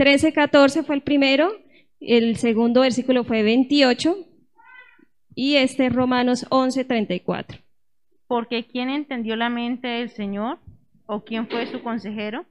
13, 0.00 0.32
14 0.32 0.82
fue 0.82 0.94
el 0.94 1.02
primero, 1.02 1.52
el 2.00 2.36
segundo 2.36 2.80
versículo 2.80 3.22
fue 3.22 3.42
28 3.42 4.16
y 5.34 5.56
este 5.56 5.84
es 5.84 5.92
Romanos 5.92 6.46
11, 6.48 6.86
34. 6.86 7.58
Porque 8.26 8.64
¿quién 8.64 8.88
entendió 8.88 9.36
la 9.36 9.50
mente 9.50 9.88
del 9.88 10.08
Señor 10.08 10.58
o 11.04 11.22
quién 11.22 11.48
fue 11.48 11.66
su 11.66 11.82
consejero? 11.82 12.46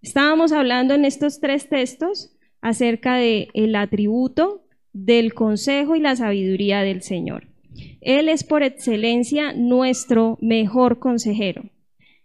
Estábamos 0.00 0.52
hablando 0.52 0.94
en 0.94 1.04
estos 1.04 1.38
tres 1.38 1.68
textos 1.68 2.34
acerca 2.62 3.16
del 3.16 3.50
el 3.52 3.76
atributo 3.76 4.64
del 4.94 5.34
consejo 5.34 5.96
y 5.96 6.00
la 6.00 6.16
sabiduría 6.16 6.80
del 6.80 7.02
Señor. 7.02 7.48
Él 8.00 8.30
es 8.30 8.42
por 8.42 8.62
excelencia 8.62 9.52
nuestro 9.52 10.38
mejor 10.40 10.98
consejero. 10.98 11.64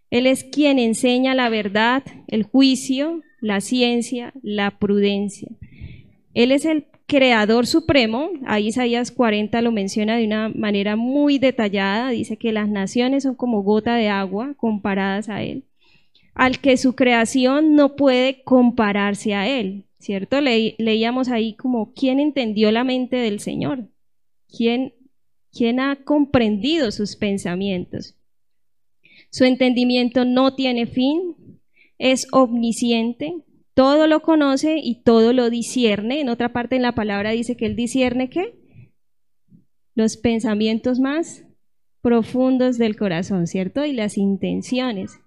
Él 0.08 0.26
es 0.26 0.44
quien 0.44 0.78
enseña 0.78 1.34
la 1.34 1.50
verdad, 1.50 2.04
el 2.26 2.44
juicio, 2.44 3.20
la 3.44 3.60
ciencia, 3.60 4.32
la 4.42 4.78
prudencia. 4.78 5.48
Él 6.32 6.50
es 6.50 6.64
el 6.64 6.86
creador 7.06 7.66
supremo, 7.66 8.30
ahí 8.46 8.68
Isaías 8.68 9.10
40 9.10 9.60
lo 9.60 9.70
menciona 9.70 10.16
de 10.16 10.24
una 10.24 10.48
manera 10.48 10.96
muy 10.96 11.38
detallada, 11.38 12.08
dice 12.08 12.38
que 12.38 12.52
las 12.52 12.70
naciones 12.70 13.24
son 13.24 13.34
como 13.34 13.62
gota 13.62 13.96
de 13.96 14.08
agua 14.08 14.54
comparadas 14.56 15.28
a 15.28 15.42
Él, 15.42 15.64
al 16.32 16.58
que 16.58 16.78
su 16.78 16.94
creación 16.94 17.74
no 17.76 17.96
puede 17.96 18.42
compararse 18.44 19.34
a 19.34 19.46
Él, 19.46 19.84
¿cierto? 19.98 20.40
leíamos 20.40 21.28
ahí 21.28 21.52
como, 21.52 21.92
¿quién 21.92 22.20
entendió 22.20 22.72
la 22.72 22.82
mente 22.82 23.16
del 23.16 23.40
Señor? 23.40 23.88
¿Quién, 24.48 24.94
¿Quién 25.52 25.80
ha 25.80 25.96
comprendido 25.96 26.90
sus 26.90 27.14
pensamientos? 27.14 28.14
Su 29.28 29.44
entendimiento 29.44 30.24
no 30.24 30.54
tiene 30.54 30.86
fin, 30.86 31.36
es 31.98 32.26
omnisciente, 32.32 33.34
todo 33.74 34.06
lo 34.06 34.22
conoce 34.22 34.78
y 34.82 35.02
todo 35.02 35.32
lo 35.32 35.50
discierne. 35.50 36.20
En 36.20 36.28
otra 36.28 36.52
parte 36.52 36.76
en 36.76 36.82
la 36.82 36.94
palabra 36.94 37.30
dice 37.30 37.56
que 37.56 37.66
él 37.66 37.76
discierne 37.76 38.30
qué? 38.30 38.54
Los 39.94 40.16
pensamientos 40.16 41.00
más 41.00 41.44
profundos 42.00 42.78
del 42.78 42.96
corazón, 42.96 43.46
¿cierto? 43.46 43.84
Y 43.84 43.92
las 43.92 44.18
intenciones. 44.18 45.18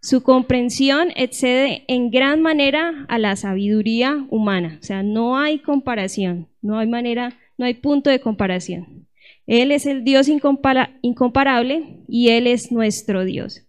Su 0.00 0.22
comprensión 0.22 1.08
excede 1.16 1.84
en 1.88 2.10
gran 2.10 2.40
manera 2.40 3.04
a 3.08 3.18
la 3.18 3.34
sabiduría 3.36 4.26
humana, 4.30 4.78
o 4.80 4.84
sea, 4.84 5.02
no 5.02 5.38
hay 5.38 5.58
comparación, 5.58 6.48
no 6.62 6.78
hay 6.78 6.86
manera, 6.86 7.36
no 7.56 7.66
hay 7.66 7.74
punto 7.74 8.08
de 8.08 8.20
comparación. 8.20 9.08
Él 9.46 9.72
es 9.72 9.86
el 9.86 10.04
Dios 10.04 10.28
incomparable 10.28 12.04
y 12.06 12.28
Él 12.28 12.46
es 12.46 12.70
nuestro 12.70 13.24
Dios. 13.24 13.67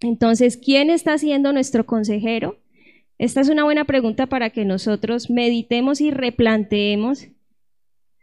Entonces, 0.00 0.56
¿quién 0.56 0.90
está 0.90 1.16
siendo 1.18 1.52
nuestro 1.52 1.86
consejero? 1.86 2.58
Esta 3.18 3.40
es 3.40 3.48
una 3.48 3.64
buena 3.64 3.84
pregunta 3.84 4.26
para 4.26 4.50
que 4.50 4.64
nosotros 4.64 5.30
meditemos 5.30 6.00
y 6.00 6.10
replanteemos 6.10 7.28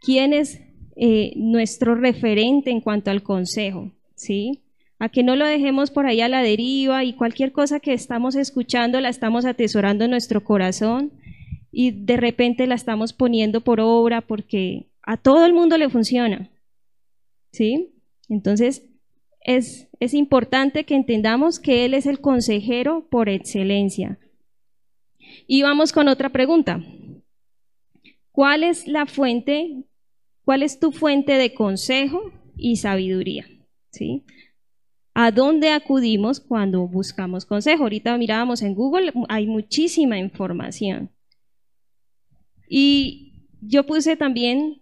quién 0.02 0.34
es 0.34 0.62
eh, 0.96 1.34
nuestro 1.38 1.96
referente 1.96 2.70
en 2.72 2.82
cuanto 2.82 3.10
al 3.10 3.24
consejo, 3.24 3.92
¿sí? 4.16 4.60
A 5.00 5.10
que 5.10 5.24
no 5.24 5.36
lo 5.36 5.46
dejemos 5.46 5.90
por 5.90 6.06
ahí 6.06 6.22
a 6.22 6.28
la 6.28 6.44
deriva 6.44 7.04
y 7.04 7.14
cualquier 7.14 7.52
cosa 7.54 7.80
que 7.80 7.94
estamos 7.94 8.36
escuchando 8.36 9.00
la 9.00 9.10
estamos 9.10 9.46
atesorando 9.46 10.06
en 10.06 10.12
nuestro 10.12 10.44
corazón 10.44 11.12
y 11.72 11.92
de 11.92 12.18
repente 12.18 12.68
la 12.68 12.76
estamos 12.76 13.14
poniendo 13.14 13.62
por 13.62 13.80
obra 13.80 14.22
porque 14.22 14.88
a 15.04 15.18
todo 15.18 15.46
el 15.46 15.54
mundo 15.54 15.78
le 15.78 15.90
funciona, 15.90 16.50
¿sí? 17.52 17.94
Entonces, 18.28 18.84
es, 19.44 19.90
importante 20.14 20.86
que 20.86 20.96
entendamos 20.96 21.60
que 21.60 21.86
Él 21.86 21.94
es 21.94 22.06
el 22.06 22.20
consejero 22.20 23.08
por 23.10 23.30
excelencia. 23.30 24.20
Y 25.48 25.64
vamos 25.64 25.92
con 25.94 26.08
otra 26.08 26.30
pregunta. 26.30 26.84
¿Cuál 28.32 28.64
es 28.64 28.88
la 28.88 29.06
fuente, 29.06 29.84
cuál 30.46 30.64
es 30.64 30.80
tu 30.80 30.92
fuente 30.92 31.34
de 31.34 31.54
consejo 31.54 32.32
y 32.56 32.78
sabiduría? 32.78 33.46
¿Sí? 33.92 34.24
¿A 35.14 35.32
dónde 35.32 35.70
acudimos 35.70 36.40
cuando 36.40 36.88
buscamos 36.88 37.46
consejo? 37.46 37.84
Ahorita 37.84 38.18
mirábamos 38.18 38.62
en 38.62 38.74
Google, 38.74 39.12
hay 39.28 39.46
muchísima 39.46 40.18
información. 40.18 41.12
Y 42.70 43.34
yo 43.60 43.86
puse 43.86 44.16
también 44.16 44.82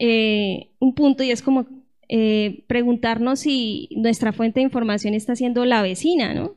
eh, 0.00 0.72
un 0.80 0.94
punto 0.94 1.22
y 1.22 1.30
es 1.30 1.42
como 1.42 1.77
eh, 2.08 2.64
preguntarnos 2.66 3.40
si 3.40 3.88
nuestra 3.96 4.32
fuente 4.32 4.60
de 4.60 4.64
información 4.64 5.14
está 5.14 5.36
siendo 5.36 5.64
la 5.64 5.82
vecina, 5.82 6.32
¿no? 6.32 6.56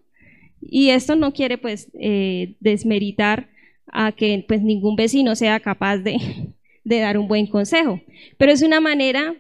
Y 0.62 0.90
esto 0.90 1.16
no 1.16 1.34
quiere 1.34 1.58
pues 1.58 1.90
eh, 2.00 2.56
desmeritar 2.60 3.50
a 3.88 4.14
que 4.14 4.46
pues 4.48 4.62
ningún 4.62 4.96
vecino 4.96 5.36
sea 5.36 5.60
capaz 5.60 5.98
de, 5.98 6.18
de 6.84 7.00
dar 7.00 7.18
un 7.18 7.28
buen 7.28 7.48
consejo, 7.48 8.00
pero 8.38 8.52
es 8.52 8.62
una 8.62 8.80
manera 8.80 9.36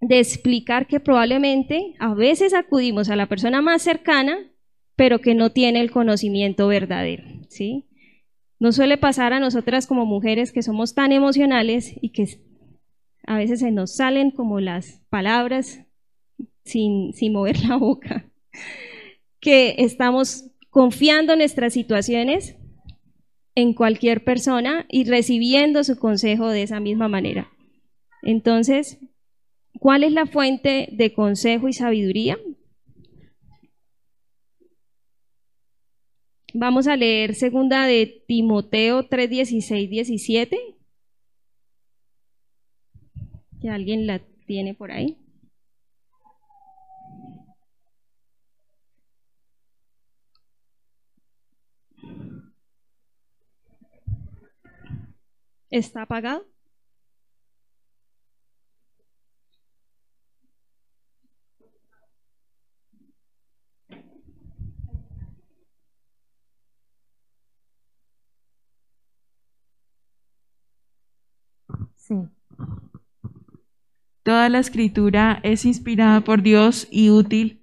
de 0.00 0.18
explicar 0.18 0.86
que 0.86 1.00
probablemente 1.00 1.94
a 1.98 2.14
veces 2.14 2.54
acudimos 2.54 3.10
a 3.10 3.16
la 3.16 3.26
persona 3.26 3.60
más 3.60 3.82
cercana, 3.82 4.38
pero 4.96 5.20
que 5.20 5.34
no 5.34 5.50
tiene 5.50 5.80
el 5.80 5.90
conocimiento 5.90 6.68
verdadero, 6.68 7.24
¿sí? 7.48 7.84
No 8.60 8.72
suele 8.72 8.96
pasar 8.96 9.32
a 9.32 9.40
nosotras 9.40 9.86
como 9.86 10.06
mujeres 10.06 10.52
que 10.52 10.62
somos 10.62 10.94
tan 10.94 11.12
emocionales 11.12 11.94
y 12.00 12.10
que 12.10 12.26
a 13.28 13.36
veces 13.36 13.60
se 13.60 13.70
nos 13.70 13.94
salen 13.94 14.30
como 14.30 14.58
las 14.58 15.02
palabras 15.10 15.84
sin, 16.64 17.12
mover 17.30 17.60
la 17.68 17.76
boca, 17.76 18.24
que 19.38 19.74
estamos 19.78 20.50
confiando 20.70 21.36
nuestras 21.36 21.74
situaciones 21.74 22.56
en 23.54 23.74
cualquier 23.74 24.24
persona 24.24 24.86
y 24.88 25.04
recibiendo 25.04 25.84
su 25.84 25.98
consejo 25.98 26.48
de 26.48 26.62
esa 26.62 26.80
misma 26.80 27.08
manera. 27.08 27.52
Entonces, 28.22 28.98
¿cuál 29.78 30.04
es 30.04 30.12
la 30.12 30.24
fuente 30.24 30.88
de 30.92 31.12
consejo 31.12 31.68
y 31.68 31.74
sabiduría? 31.74 32.38
Vamos 36.54 36.88
a 36.88 36.96
leer 36.96 37.34
segunda 37.34 37.84
de 37.84 38.24
Timoteo 38.26 39.06
3, 39.06 39.28
16, 39.28 39.90
17 39.90 40.77
que 43.60 43.70
alguien 43.70 44.06
la 44.06 44.20
tiene 44.46 44.74
por 44.74 44.90
ahí. 44.90 45.16
¿Está 55.70 56.02
apagado? 56.02 56.46
Sí. 71.96 72.37
Toda 74.28 74.50
la 74.50 74.58
escritura 74.58 75.40
es 75.42 75.64
inspirada 75.64 76.20
por 76.20 76.42
Dios 76.42 76.86
y 76.90 77.08
útil. 77.08 77.62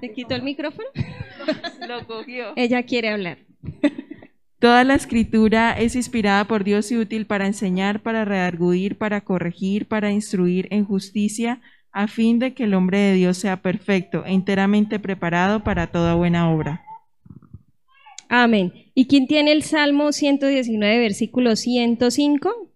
¿Te 0.00 0.10
quito 0.10 0.34
el 0.34 0.42
micrófono? 0.42 0.88
Lo 1.86 2.06
cogió. 2.06 2.54
Ella 2.56 2.82
quiere 2.84 3.10
hablar. 3.10 3.40
Toda 4.58 4.84
la 4.84 4.94
escritura 4.94 5.72
es 5.72 5.96
inspirada 5.96 6.46
por 6.46 6.64
Dios 6.64 6.90
y 6.92 6.96
útil 6.96 7.26
para 7.26 7.46
enseñar, 7.46 8.00
para 8.00 8.24
redarguir, 8.24 8.96
para 8.96 9.20
corregir, 9.20 9.86
para 9.86 10.10
instruir 10.10 10.66
en 10.70 10.86
justicia, 10.86 11.60
a 11.92 12.08
fin 12.08 12.38
de 12.38 12.54
que 12.54 12.64
el 12.64 12.72
hombre 12.72 12.96
de 12.96 13.12
Dios 13.12 13.36
sea 13.36 13.60
perfecto, 13.60 14.24
enteramente 14.24 14.98
preparado 14.98 15.62
para 15.62 15.88
toda 15.88 16.14
buena 16.14 16.50
obra. 16.50 16.82
Amén. 18.30 18.72
¿Y 18.94 19.08
quién 19.08 19.26
tiene 19.26 19.52
el 19.52 19.62
Salmo 19.62 20.10
119, 20.12 21.00
versículo 21.00 21.54
105? 21.54 22.73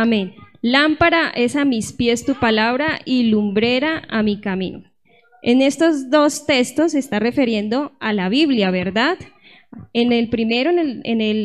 Amén. 0.00 0.34
Lámpara 0.62 1.30
es 1.34 1.56
a 1.56 1.64
mis 1.64 1.92
pies 1.92 2.24
tu 2.24 2.36
palabra 2.36 3.00
y 3.04 3.24
lumbrera 3.24 4.04
a 4.08 4.22
mi 4.22 4.40
camino. 4.40 4.84
En 5.42 5.60
estos 5.60 6.08
dos 6.08 6.46
textos 6.46 6.92
se 6.92 7.00
está 7.00 7.18
refiriendo 7.18 7.92
a 7.98 8.12
la 8.12 8.28
Biblia, 8.28 8.70
¿verdad? 8.70 9.18
En 9.92 10.12
el 10.12 10.28
primero, 10.28 10.70
en 10.70 10.78
el, 10.78 11.00
en 11.04 11.20
el 11.20 11.44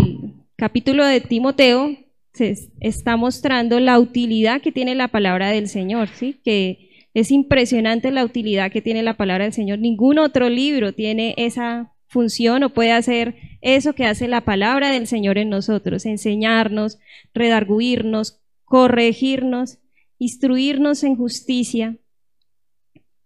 capítulo 0.55 1.03
de 1.03 1.19
Timoteo, 1.19 1.98
se 2.33 2.55
está 2.79 3.17
mostrando 3.17 3.79
la 3.79 3.98
utilidad 4.00 4.62
que 4.62 4.72
tiene 4.72 4.93
la 4.93 5.07
palabra 5.07 5.50
del 5.50 5.67
Señor, 5.67 6.10
¿sí? 6.10 6.39
Que 6.43 7.07
es 7.15 7.31
impresionante 7.31 8.12
la 8.12 8.24
utilidad 8.24 8.72
que 8.72 8.81
tiene 8.81 9.01
la 9.01 9.17
palabra 9.17 9.45
del 9.45 9.53
Señor. 9.53 9.79
Ningún 9.79 10.19
otro 10.19 10.50
libro 10.50 10.93
tiene 10.93 11.33
esa 11.38 11.91
función 12.07 12.63
o 12.63 12.69
puede 12.69 12.91
hacer 12.91 13.36
eso 13.62 13.93
que 13.93 14.05
hace 14.05 14.27
la 14.27 14.41
palabra 14.41 14.91
del 14.91 15.07
Señor 15.07 15.39
en 15.39 15.50
nosotros, 15.50 16.05
enseñarnos, 16.05 17.00
redarguirnos, 17.33 18.42
corregirnos, 18.74 19.77
instruirnos 20.18 21.03
en 21.03 21.15
justicia 21.15 22.00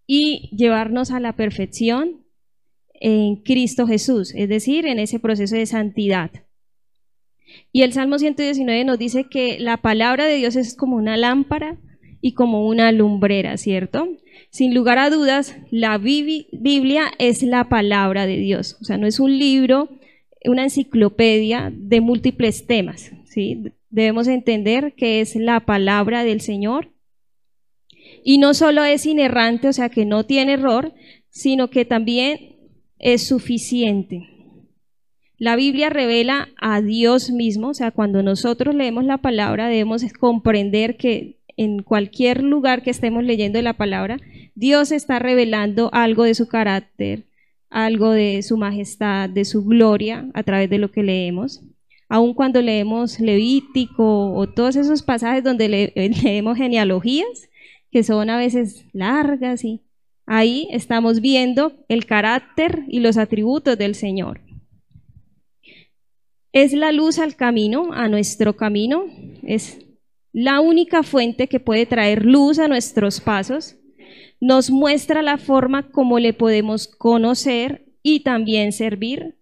y 0.06 0.50
llevarnos 0.54 1.10
a 1.12 1.22
la 1.22 1.38
perfección 1.38 2.25
en 2.94 3.38
Cristo 3.38 3.88
Jesús, 3.88 4.34
es 4.36 4.50
decir, 4.50 4.86
en 4.86 5.00
ese 5.00 5.22
proceso 5.22 5.56
de 5.56 5.66
santidad. 5.66 6.32
Y 7.72 7.84
el 7.84 7.94
Salmo 7.94 8.20
119 8.20 8.84
nos 8.84 9.00
dice 9.00 9.30
que 9.30 9.58
la 9.58 9.77
palabra 9.77 10.25
de 10.25 10.36
Dios 10.36 10.58
es 10.58 10.75
como 10.75 10.98
una 10.98 11.16
lámpara 11.16 11.77
y 12.20 12.34
como 12.34 12.68
una 12.68 12.92
lumbrera, 12.92 13.56
¿cierto? 13.56 14.06
Sin 14.50 14.75
lugar 14.75 14.98
a 14.98 15.10
dudas, 15.10 15.56
la 15.72 15.98
Biblia 15.98 17.06
es 17.20 17.42
la 17.42 17.70
palabra 17.70 18.25
de 18.25 18.36
Dios, 18.36 18.75
o 18.82 18.84
sea, 18.84 18.98
no 18.98 19.08
es 19.08 19.18
un 19.18 19.38
libro, 19.39 19.88
una 20.44 20.63
enciclopedia 20.63 21.72
de 21.74 22.01
múltiples 22.01 22.68
temas, 22.68 23.13
¿sí? 23.24 23.63
Debemos 23.89 24.27
entender 24.27 24.94
que 24.96 25.22
es 25.22 25.35
la 25.35 25.61
palabra 25.61 26.24
del 26.24 26.42
Señor 26.42 26.92
y 28.24 28.38
no 28.38 28.53
solo 28.53 28.83
es 28.83 29.05
inerrante, 29.05 29.68
o 29.68 29.74
sea, 29.74 29.90
que 29.90 30.05
no 30.05 30.25
tiene 30.25 30.53
error, 30.53 30.94
sino 31.29 31.70
que 31.70 31.85
también 31.85 32.57
es 33.00 33.27
suficiente. 33.27 34.29
La 35.38 35.55
Biblia 35.55 35.90
revela 35.90 36.50
a 36.57 36.81
Dios 36.81 37.29
mismo, 37.29 37.70
o 37.70 37.74
sea, 37.74 37.92
cuando 37.92 38.24
nosotros 38.24 38.74
leemos 38.74 39.05
la 39.05 39.20
palabra 39.20 39.68
debemos 39.68 40.03
comprender 40.20 40.98
que 40.98 41.38
en 41.57 41.83
cualquier 41.83 42.44
lugar 42.44 42.83
que 42.83 42.90
estemos 42.90 43.24
leyendo 43.24 43.61
la 43.61 43.74
palabra, 43.74 44.20
Dios 44.55 44.92
está 44.92 45.20
revelando 45.20 45.90
algo 45.94 46.24
de 46.24 46.33
su 46.33 46.48
carácter, 46.48 47.25
algo 47.70 48.11
de 48.11 48.42
su 48.42 48.57
majestad, 48.57 49.29
de 49.29 49.46
su 49.46 49.64
gloria 49.64 50.29
a 50.33 50.44
través 50.44 50.70
de 50.70 50.77
lo 50.77 50.92
que 50.92 51.03
leemos. 51.03 51.61
Aun 52.09 52.33
cuando 52.33 52.61
leemos 52.61 53.20
Levítico 53.20 54.33
o 54.33 54.48
todos 54.48 54.75
esos 54.75 55.01
pasajes 55.01 55.43
donde 55.43 55.91
leemos 56.24 56.57
genealogías, 56.57 57.50
que 57.91 58.03
son 58.03 58.29
a 58.29 58.37
veces 58.37 58.85
largas 58.93 59.63
y 59.63 59.81
ahí 60.25 60.67
estamos 60.72 61.22
viendo 61.22 61.74
el 61.87 62.05
carácter 62.05 62.83
y 62.87 63.00
los 63.00 63.17
atributos 63.17 63.77
del 63.77 63.96
Señor 63.96 64.41
es 66.63 66.74
la 66.74 66.91
luz 66.91 67.20
al 67.20 67.35
camino, 67.35 67.93
a 67.93 68.07
nuestro 68.07 68.55
camino, 68.55 69.05
es 69.43 69.79
la 70.33 70.59
única 70.59 71.03
fuente 71.03 71.48
que 71.48 71.59
puede 71.59 71.85
traer 71.85 72.25
luz 72.25 72.57
a 72.57 72.67
nuestros 72.67 73.22
pasos, 73.22 73.75
nos 74.39 74.72
muestra 74.72 75.22
la 75.22 75.37
forma 75.37 75.91
como 75.91 76.17
le 76.17 76.33
podemos 76.33 76.87
conocer 76.87 77.85
y 78.01 78.22
también 78.22 78.72
servir. 78.72 79.35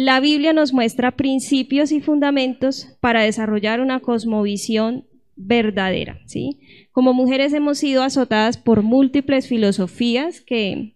La 0.00 0.20
Biblia 0.20 0.52
nos 0.52 0.72
muestra 0.72 1.16
principios 1.16 1.90
y 1.90 2.00
fundamentos 2.00 2.86
para 3.00 3.22
desarrollar 3.22 3.80
una 3.80 3.98
cosmovisión 3.98 5.06
verdadera. 5.34 6.20
¿sí? 6.24 6.60
Como 6.92 7.14
mujeres 7.14 7.52
hemos 7.52 7.78
sido 7.78 8.04
azotadas 8.04 8.58
por 8.58 8.84
múltiples 8.84 9.48
filosofías 9.48 10.40
que 10.40 10.94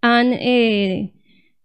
han 0.00 0.32
eh, 0.32 1.12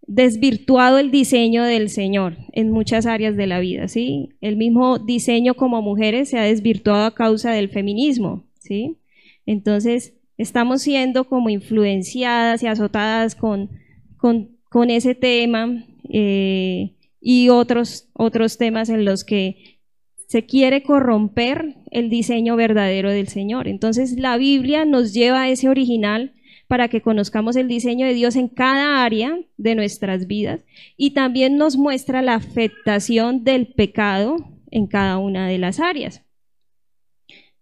desvirtuado 0.06 0.98
el 0.98 1.10
diseño 1.10 1.64
del 1.64 1.90
Señor 1.90 2.36
en 2.52 2.70
muchas 2.70 3.06
áreas 3.06 3.36
de 3.36 3.48
la 3.48 3.58
vida, 3.58 3.88
¿sí? 3.88 4.28
El 4.40 4.56
mismo 4.56 5.00
diseño 5.00 5.54
como 5.54 5.82
mujeres 5.82 6.28
se 6.28 6.38
ha 6.38 6.44
desvirtuado 6.44 7.06
a 7.06 7.16
causa 7.16 7.50
del 7.50 7.68
feminismo, 7.68 8.44
¿sí? 8.60 8.98
Entonces, 9.44 10.14
estamos 10.38 10.82
siendo 10.82 11.24
como 11.24 11.50
influenciadas 11.50 12.62
y 12.62 12.68
azotadas 12.68 13.34
con, 13.34 13.70
con, 14.16 14.90
ese 14.90 15.16
tema 15.16 15.84
eh, 16.08 16.94
y 17.20 17.48
otros, 17.48 18.08
otros 18.12 18.58
temas 18.58 18.88
en 18.88 19.04
los 19.04 19.24
que 19.24 19.80
se 20.28 20.46
quiere 20.46 20.82
corromper 20.82 21.76
el 21.90 22.10
diseño 22.10 22.56
verdadero 22.56 23.10
del 23.10 23.28
Señor. 23.28 23.68
Entonces, 23.68 24.18
la 24.18 24.36
Biblia 24.36 24.84
nos 24.84 25.12
lleva 25.12 25.42
a 25.42 25.48
ese 25.48 25.68
original 25.68 26.34
para 26.66 26.88
que 26.88 27.02
conozcamos 27.02 27.56
el 27.56 27.68
diseño 27.68 28.06
de 28.06 28.14
Dios 28.14 28.36
en 28.36 28.48
cada 28.48 29.04
área 29.04 29.38
de 29.56 29.74
nuestras 29.74 30.26
vidas 30.26 30.60
y 30.96 31.10
también 31.10 31.56
nos 31.56 31.76
muestra 31.76 32.22
la 32.22 32.34
afectación 32.34 33.44
del 33.44 33.68
pecado 33.68 34.36
en 34.70 34.86
cada 34.86 35.18
una 35.18 35.46
de 35.46 35.58
las 35.58 35.78
áreas. 35.78 36.22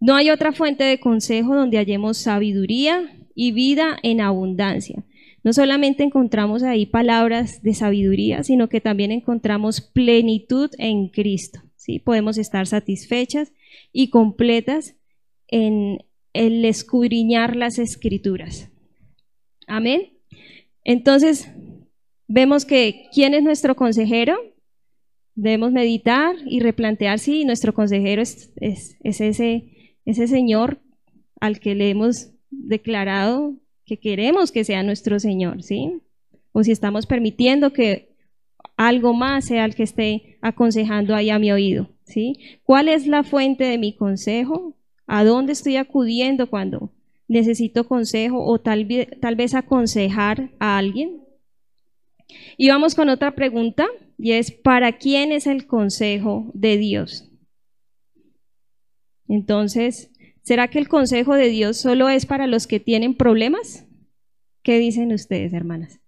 No 0.01 0.15
hay 0.15 0.31
otra 0.31 0.53
fuente 0.53 0.85
de 0.85 0.99
consejo 0.99 1.55
donde 1.55 1.79
hallemos 1.79 2.19
sabiduría 2.19 3.13
y 3.35 3.53
vida 3.53 3.99
en 4.03 4.21
abundancia. 4.21 5.05
No 5.45 5.53
solamente 5.53 6.05
encontramos 6.05 6.63
ahí 6.63 6.87
palabras 6.87 7.63
de 7.63 7.75
sabiduría, 7.75 8.45
sino 8.45 8.69
que 8.69 8.81
también 8.81 9.11
encontramos 9.11 9.81
plenitud 9.81 10.71
en 10.79 11.09
Cristo. 11.09 11.61
¿sí? 11.77 11.99
Podemos 11.99 12.39
estar 12.39 12.67
satisfechas 12.67 13.53
y 13.93 14.11
completas 14.11 14.97
en 15.49 16.05
el 16.33 16.65
escudriñar 16.65 17.57
las 17.57 17.79
escrituras. 17.79 18.71
Amén. 19.67 20.13
Entonces, 20.85 21.51
vemos 22.29 22.65
que 22.65 23.07
¿quién 23.13 23.35
es 23.35 23.43
nuestro 23.43 23.75
consejero? 23.75 24.39
Debemos 25.35 25.73
meditar 25.73 26.37
y 26.47 26.61
replantear 26.61 27.19
si 27.19 27.45
nuestro 27.45 27.75
consejero 27.75 28.23
es, 28.23 28.53
ese 28.55 30.27
Señor 30.27 30.81
al 31.41 31.59
que 31.59 31.75
le 31.75 31.91
hemos 31.91 32.31
declarado 32.51 33.57
que 33.93 33.99
queremos 33.99 34.53
que 34.53 34.65
sea 34.65 34.83
nuestro 34.83 35.21
Señor, 35.21 35.63
¿sí? 35.63 36.01
O 36.53 36.65
si 36.65 36.73
estamos 36.73 37.07
permitiendo 37.07 37.73
que 37.73 38.15
algo 38.77 39.13
más 39.13 39.45
sea 39.45 39.65
el 39.65 39.75
que 39.75 39.83
esté 39.83 40.39
aconsejando 40.41 41.15
ahí 41.15 41.31
a 41.31 41.39
mi 41.39 41.53
oído, 41.53 41.91
¿sí? 42.05 42.35
¿Cuál 42.63 42.89
es 42.89 43.07
la 43.07 43.23
fuente 43.23 43.65
de 43.65 43.79
mi 43.79 43.95
consejo? 43.95 44.77
¿A 45.07 45.25
dónde 45.25 45.53
estoy 45.53 45.77
acudiendo 45.77 46.49
cuando 46.49 46.91
necesito 47.33 47.89
consejo 47.89 48.45
o 48.45 48.61
tal, 48.61 48.87
tal 49.21 49.37
vez 49.37 49.55
aconsejar 49.55 50.51
a 50.61 50.77
alguien. 50.77 51.25
Y 52.57 52.69
vamos 52.69 52.95
con 52.95 53.09
otra 53.09 53.35
pregunta 53.35 53.87
y 54.19 54.33
es, 54.33 54.53
¿para 54.53 54.99
quién 54.99 55.33
es 55.33 55.47
el 55.47 55.67
consejo 55.67 56.51
de 56.55 56.77
Dios? 56.77 57.31
Entonces, 59.29 60.12
¿será 60.43 60.69
que 60.69 60.79
el 60.79 60.89
consejo 60.89 61.35
de 61.35 61.49
Dios 61.49 61.77
solo 61.77 62.09
es 62.09 62.27
para 62.27 62.47
los 62.47 62.67
que 62.67 62.81
tienen 62.81 63.15
problemas? 63.17 63.87
¿Qué 64.63 64.79
dicen 64.79 65.13
ustedes, 65.13 65.53
hermanas? 65.53 66.01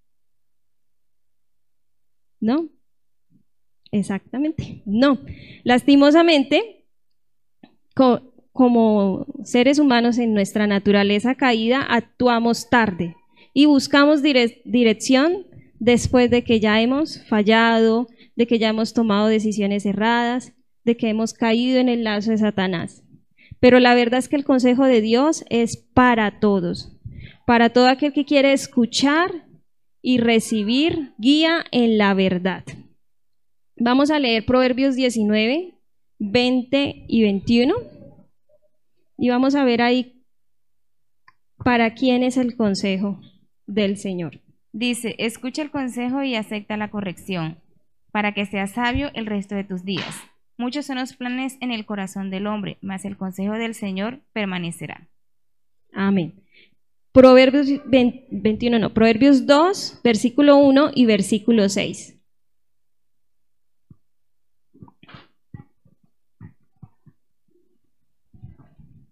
¿No? 2.40 2.68
Exactamente, 3.90 4.82
no. 4.86 5.20
Lastimosamente, 5.62 6.86
como 8.52 9.26
seres 9.44 9.78
humanos 9.78 10.18
en 10.18 10.34
nuestra 10.34 10.66
naturaleza 10.66 11.36
caída 11.36 11.82
actuamos 11.82 12.68
tarde 12.68 13.16
y 13.52 13.66
buscamos 13.66 14.20
dire- 14.20 14.62
dirección 14.64 15.46
después 15.78 16.28
de 16.30 16.42
que 16.42 16.58
ya 16.58 16.80
hemos 16.80 17.24
fallado, 17.26 18.08
de 18.34 18.46
que 18.48 18.58
ya 18.58 18.68
hemos 18.70 18.94
tomado 18.94 19.28
decisiones 19.28 19.86
erradas, 19.86 20.54
de 20.84 20.96
que 20.96 21.08
hemos 21.08 21.32
caído 21.32 21.78
en 21.78 21.88
el 21.88 22.02
lazo 22.02 22.32
de 22.32 22.38
Satanás. 22.38 23.03
Pero 23.64 23.80
la 23.80 23.94
verdad 23.94 24.18
es 24.18 24.28
que 24.28 24.36
el 24.36 24.44
consejo 24.44 24.84
de 24.84 25.00
Dios 25.00 25.42
es 25.48 25.78
para 25.78 26.38
todos, 26.38 26.94
para 27.46 27.70
todo 27.70 27.88
aquel 27.88 28.12
que 28.12 28.26
quiere 28.26 28.52
escuchar 28.52 29.46
y 30.02 30.18
recibir 30.18 31.14
guía 31.16 31.64
en 31.72 31.96
la 31.96 32.12
verdad. 32.12 32.62
Vamos 33.78 34.10
a 34.10 34.18
leer 34.18 34.44
Proverbios 34.44 34.96
19, 34.96 35.78
20 36.18 37.04
y 37.08 37.22
21 37.22 37.74
y 39.16 39.30
vamos 39.30 39.54
a 39.54 39.64
ver 39.64 39.80
ahí 39.80 40.22
para 41.56 41.94
quién 41.94 42.22
es 42.22 42.36
el 42.36 42.56
consejo 42.56 43.18
del 43.66 43.96
Señor. 43.96 44.42
Dice, 44.72 45.14
escucha 45.16 45.62
el 45.62 45.70
consejo 45.70 46.22
y 46.22 46.34
acepta 46.34 46.76
la 46.76 46.90
corrección, 46.90 47.56
para 48.12 48.34
que 48.34 48.44
seas 48.44 48.72
sabio 48.72 49.10
el 49.14 49.24
resto 49.24 49.54
de 49.54 49.64
tus 49.64 49.86
días. 49.86 50.33
Muchos 50.56 50.86
son 50.86 50.98
los 50.98 51.16
planes 51.16 51.56
en 51.60 51.72
el 51.72 51.84
corazón 51.84 52.30
del 52.30 52.46
hombre, 52.46 52.78
mas 52.80 53.04
el 53.04 53.16
consejo 53.16 53.54
del 53.54 53.74
Señor 53.74 54.20
permanecerá. 54.32 55.08
Amén. 55.92 56.34
Proverbios 57.12 57.68
20 57.86 58.26
21, 58.30 58.78
no, 58.78 58.92
Proverbios 58.92 59.46
2, 59.46 60.00
versículo 60.02 60.56
1 60.56 60.90
y 60.94 61.06
versículo 61.06 61.68
6. 61.68 62.18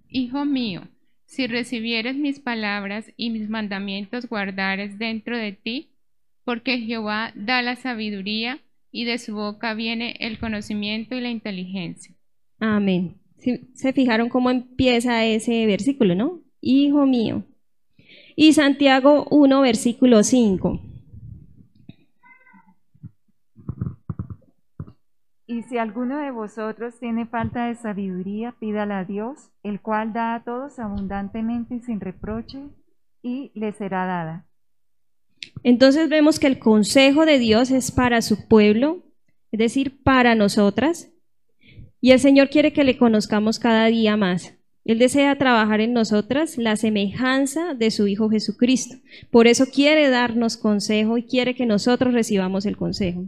Hijo 0.08 0.44
mío, 0.44 0.82
si 1.24 1.46
recibieres 1.46 2.16
mis 2.16 2.38
palabras 2.38 3.12
y 3.16 3.30
mis 3.30 3.48
mandamientos 3.48 4.28
guardares 4.28 4.98
dentro 4.98 5.36
de 5.38 5.52
ti, 5.52 5.92
porque 6.44 6.78
Jehová 6.80 7.32
da 7.34 7.62
la 7.62 7.76
sabiduría 7.76 8.60
y 8.92 9.04
de 9.04 9.18
su 9.18 9.34
boca 9.34 9.74
viene 9.74 10.14
el 10.20 10.38
conocimiento 10.38 11.16
y 11.16 11.20
la 11.20 11.30
inteligencia. 11.30 12.14
Amén. 12.60 13.16
Se 13.74 13.92
fijaron 13.92 14.28
cómo 14.28 14.50
empieza 14.50 15.24
ese 15.24 15.66
versículo, 15.66 16.14
¿no? 16.14 16.42
Hijo 16.60 17.06
mío. 17.06 17.42
Y 18.36 18.52
Santiago 18.52 19.26
1, 19.30 19.60
versículo 19.62 20.22
5. 20.22 20.80
Y 25.46 25.62
si 25.64 25.76
alguno 25.76 26.18
de 26.18 26.30
vosotros 26.30 26.98
tiene 27.00 27.26
falta 27.26 27.66
de 27.66 27.74
sabiduría, 27.74 28.54
pídala 28.60 29.00
a 29.00 29.04
Dios, 29.04 29.50
el 29.62 29.80
cual 29.80 30.12
da 30.12 30.34
a 30.34 30.44
todos 30.44 30.78
abundantemente 30.78 31.74
y 31.74 31.80
sin 31.80 32.00
reproche, 32.00 32.68
y 33.22 33.50
le 33.54 33.72
será 33.72 34.06
dada. 34.06 34.46
Entonces 35.64 36.08
vemos 36.08 36.38
que 36.38 36.46
el 36.48 36.58
consejo 36.58 37.24
de 37.26 37.38
Dios 37.38 37.70
es 37.70 37.90
para 37.90 38.22
su 38.22 38.48
pueblo, 38.48 39.04
es 39.52 39.58
decir, 39.58 40.02
para 40.02 40.34
nosotras. 40.34 41.10
Y 42.00 42.10
el 42.10 42.18
Señor 42.18 42.50
quiere 42.50 42.72
que 42.72 42.84
le 42.84 42.96
conozcamos 42.96 43.58
cada 43.58 43.86
día 43.86 44.16
más. 44.16 44.54
Él 44.84 44.98
desea 44.98 45.38
trabajar 45.38 45.80
en 45.80 45.92
nosotras 45.92 46.58
la 46.58 46.74
semejanza 46.74 47.74
de 47.74 47.92
su 47.92 48.08
Hijo 48.08 48.28
Jesucristo. 48.28 48.96
Por 49.30 49.46
eso 49.46 49.66
quiere 49.66 50.10
darnos 50.10 50.56
consejo 50.56 51.16
y 51.18 51.22
quiere 51.22 51.54
que 51.54 51.66
nosotros 51.66 52.12
recibamos 52.12 52.66
el 52.66 52.76
consejo. 52.76 53.26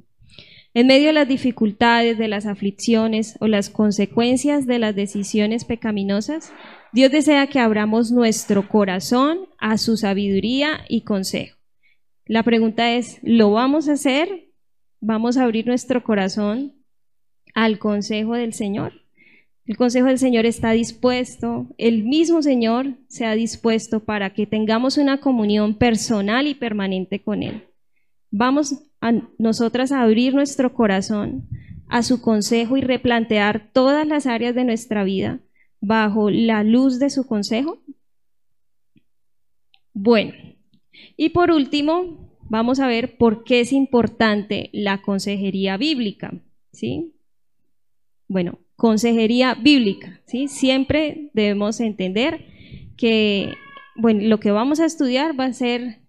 En 0.77 0.89
medio 0.89 1.07
de 1.07 1.13
las 1.13 1.29
dificultades, 1.29 2.19
de 2.19 2.27
las 2.27 2.47
aflicciones 2.47 3.37
o 3.39 3.47
las 3.47 3.71
consecuencias 3.71 4.67
de 4.67 4.81
las 4.81 4.97
decisiones 4.97 5.65
pecaminosas, 5.65 6.53
Dios 6.93 7.13
desea 7.13 7.47
que 7.47 7.61
abramos 7.61 8.11
nuestro 8.11 8.67
corazón 8.67 9.47
a 9.59 9.79
su 9.79 9.97
sabiduría 9.97 10.81
y 10.89 11.03
consejo. 11.03 11.57
La 12.27 12.43
pregunta 12.43 12.93
es, 12.95 13.19
¿lo 13.23 13.51
vamos 13.51 13.89
a 13.89 13.93
hacer? 13.93 14.51
¿Vamos 15.01 15.37
a 15.37 15.45
abrir 15.45 15.67
nuestro 15.67 16.03
corazón 16.03 16.73
al 17.55 17.79
consejo 17.79 18.35
del 18.35 18.55
Señor? 18.55 18.93
El 19.67 19.77
consejo 19.77 20.07
del 20.07 20.19
Señor 20.19 20.45
está 20.45 20.73
dispuesto, 20.73 21.69
el 21.79 22.05
mismo 22.05 22.43
Señor 22.43 22.99
se 23.09 23.25
ha 23.25 23.35
dispuesto 23.35 24.05
para 24.05 24.35
que 24.35 24.47
tengamos 24.47 24.99
una 24.99 25.21
comunión 25.21 25.75
personal 25.75 26.47
y 26.47 26.55
permanente 26.55 27.23
con 27.23 27.43
Él. 27.43 27.65
Vamos 28.31 28.83
a 29.01 29.13
nosotras 29.39 29.93
a 29.93 30.03
abrir 30.03 30.35
nuestro 30.35 30.75
corazón 30.75 31.49
a 31.89 32.03
su 32.03 32.21
consejo 32.21 32.77
y 32.77 32.81
replantear 32.81 33.71
todas 33.73 34.07
las 34.07 34.27
áreas 34.27 34.55
de 34.55 34.65
nuestra 34.65 35.05
vida 35.05 35.41
bajo 35.81 36.31
la 36.31 36.63
luz 36.63 36.99
de 36.99 37.11
su 37.11 37.27
consejo. 37.27 37.83
Bueno, 39.93 40.33
y 41.17 41.31
por 41.31 41.51
último, 41.51 42.31
vamos 42.49 42.81
a 42.81 42.87
ver 42.87 43.17
por 43.17 43.45
qué 43.45 43.61
es 43.61 43.73
importante 43.73 44.71
la 44.73 45.03
consejería 45.03 45.77
bíblica, 45.77 46.35
¿sí? 46.73 47.15
Bueno, 48.29 48.59
consejería 48.77 49.55
bíblica, 49.55 50.21
¿sí? 50.27 50.49
Siempre 50.49 51.31
debemos 51.35 51.81
entender 51.81 52.47
que, 52.97 53.55
bueno, 53.97 54.23
lo 54.23 54.41
que 54.41 54.51
vamos 54.51 54.81
a 54.81 54.87
estudiar 54.87 55.39
va 55.39 55.47
a 55.47 55.53
ser 55.53 56.01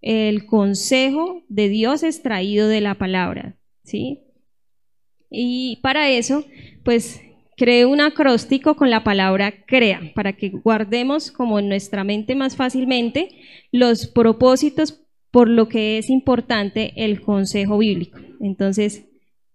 el 0.00 0.46
consejo 0.46 1.42
de 1.48 1.68
Dios 1.68 2.02
extraído 2.02 2.68
de 2.68 2.80
la 2.80 2.94
palabra, 2.94 3.58
¿sí? 3.82 4.20
Y 5.30 5.78
para 5.82 6.08
eso, 6.10 6.44
pues 6.84 7.20
creé 7.58 7.84
un 7.84 8.00
acróstico 8.00 8.76
con 8.76 8.88
la 8.88 9.02
palabra 9.02 9.64
crea, 9.66 10.00
para 10.14 10.34
que 10.34 10.48
guardemos 10.48 11.32
como 11.32 11.58
en 11.58 11.68
nuestra 11.68 12.04
mente 12.04 12.36
más 12.36 12.56
fácilmente 12.56 13.30
los 13.72 14.06
propósitos 14.06 15.02
por 15.32 15.48
lo 15.48 15.68
que 15.68 15.98
es 15.98 16.08
importante 16.08 16.92
el 16.96 17.20
consejo 17.20 17.78
bíblico. 17.78 18.20
Entonces, 18.40 19.06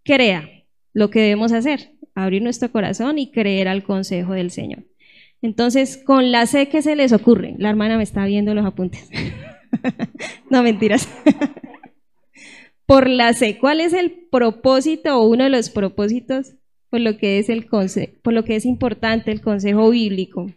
crea 0.04 0.50
lo 0.94 1.10
que 1.10 1.22
debemos 1.22 1.54
hacer, 1.54 1.94
abrir 2.14 2.44
nuestro 2.44 2.72
corazón 2.72 3.18
y 3.18 3.32
creer 3.32 3.70
al 3.70 3.84
consejo 3.84 4.34
del 4.34 4.52
Señor. 4.52 4.84
Entonces, 5.42 5.98
con 5.98 6.32
la 6.32 6.46
C, 6.46 6.68
¿qué 6.68 6.82
se 6.82 6.96
les 6.98 7.14
ocurre? 7.14 7.56
La 7.58 7.70
hermana 7.70 7.98
me 7.98 8.04
está 8.04 8.26
viendo 8.26 8.54
los 8.54 8.66
apuntes. 8.66 9.10
no, 10.50 10.62
mentiras. 10.62 11.10
Por 12.86 13.10
la 13.10 13.32
C, 13.34 13.58
¿cuál 13.58 13.80
es 13.80 13.94
el 13.94 14.28
propósito 14.30 15.18
o 15.18 15.28
uno 15.28 15.46
de 15.46 15.50
los 15.50 15.70
propósitos 15.70 16.56
por 16.94 17.02
lo 17.02 17.18
que 17.18 17.40
es 17.40 17.50
el 17.50 17.66
por 17.66 18.34
lo 18.34 18.44
que 18.46 18.56
es 18.56 18.66
importante 18.68 19.32
el 19.32 19.42
consejo 19.42 19.90
bíblico? 19.90 20.52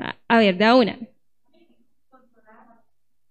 A, 0.00 0.16
a 0.26 0.38
ver, 0.40 0.58
da 0.58 0.74
una. 0.74 0.98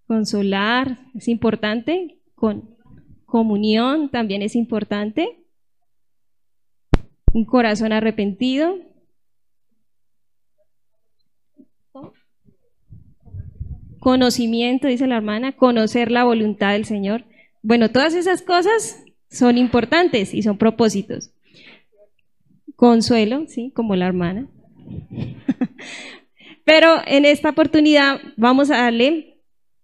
Consolar, 0.07 0.99
es 1.15 1.27
importante. 1.27 2.21
Con 2.33 2.77
comunión 3.25 4.09
también 4.09 4.41
es 4.41 4.55
importante. 4.55 5.43
Un 7.33 7.43
corazón 7.43 7.91
arrepentido. 7.91 8.77
Conocimiento, 13.99 14.87
dice 14.87 15.07
la 15.07 15.17
hermana, 15.17 15.57
conocer 15.57 16.09
la 16.09 16.23
voluntad 16.23 16.71
del 16.71 16.85
Señor. 16.85 17.25
Bueno, 17.61 17.91
todas 17.91 18.13
esas 18.13 18.41
cosas 18.41 19.03
son 19.31 19.57
importantes 19.57 20.33
y 20.33 20.43
son 20.43 20.57
propósitos. 20.57 21.31
Consuelo, 22.75 23.45
sí, 23.47 23.71
como 23.73 23.95
la 23.95 24.07
hermana. 24.07 24.47
Pero 26.65 27.01
en 27.07 27.25
esta 27.25 27.49
oportunidad 27.49 28.19
vamos 28.37 28.69
a 28.69 28.77
darle 28.77 29.39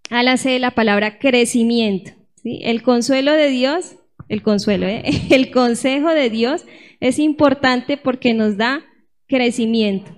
a 0.09 0.23
la 0.23 0.37
C 0.37 0.59
la 0.59 0.71
palabra 0.71 1.17
crecimiento. 1.17 2.11
¿sí? 2.35 2.59
El 2.63 2.83
consuelo 2.83 3.33
de 3.33 3.49
Dios, 3.49 3.95
el 4.29 4.41
consuelo, 4.41 4.85
¿eh? 4.85 5.03
el 5.31 5.51
consejo 5.51 6.09
de 6.09 6.29
Dios 6.29 6.65
es 6.99 7.19
importante 7.19 7.97
porque 7.97 8.33
nos 8.33 8.57
da 8.57 8.83
crecimiento. 9.27 10.11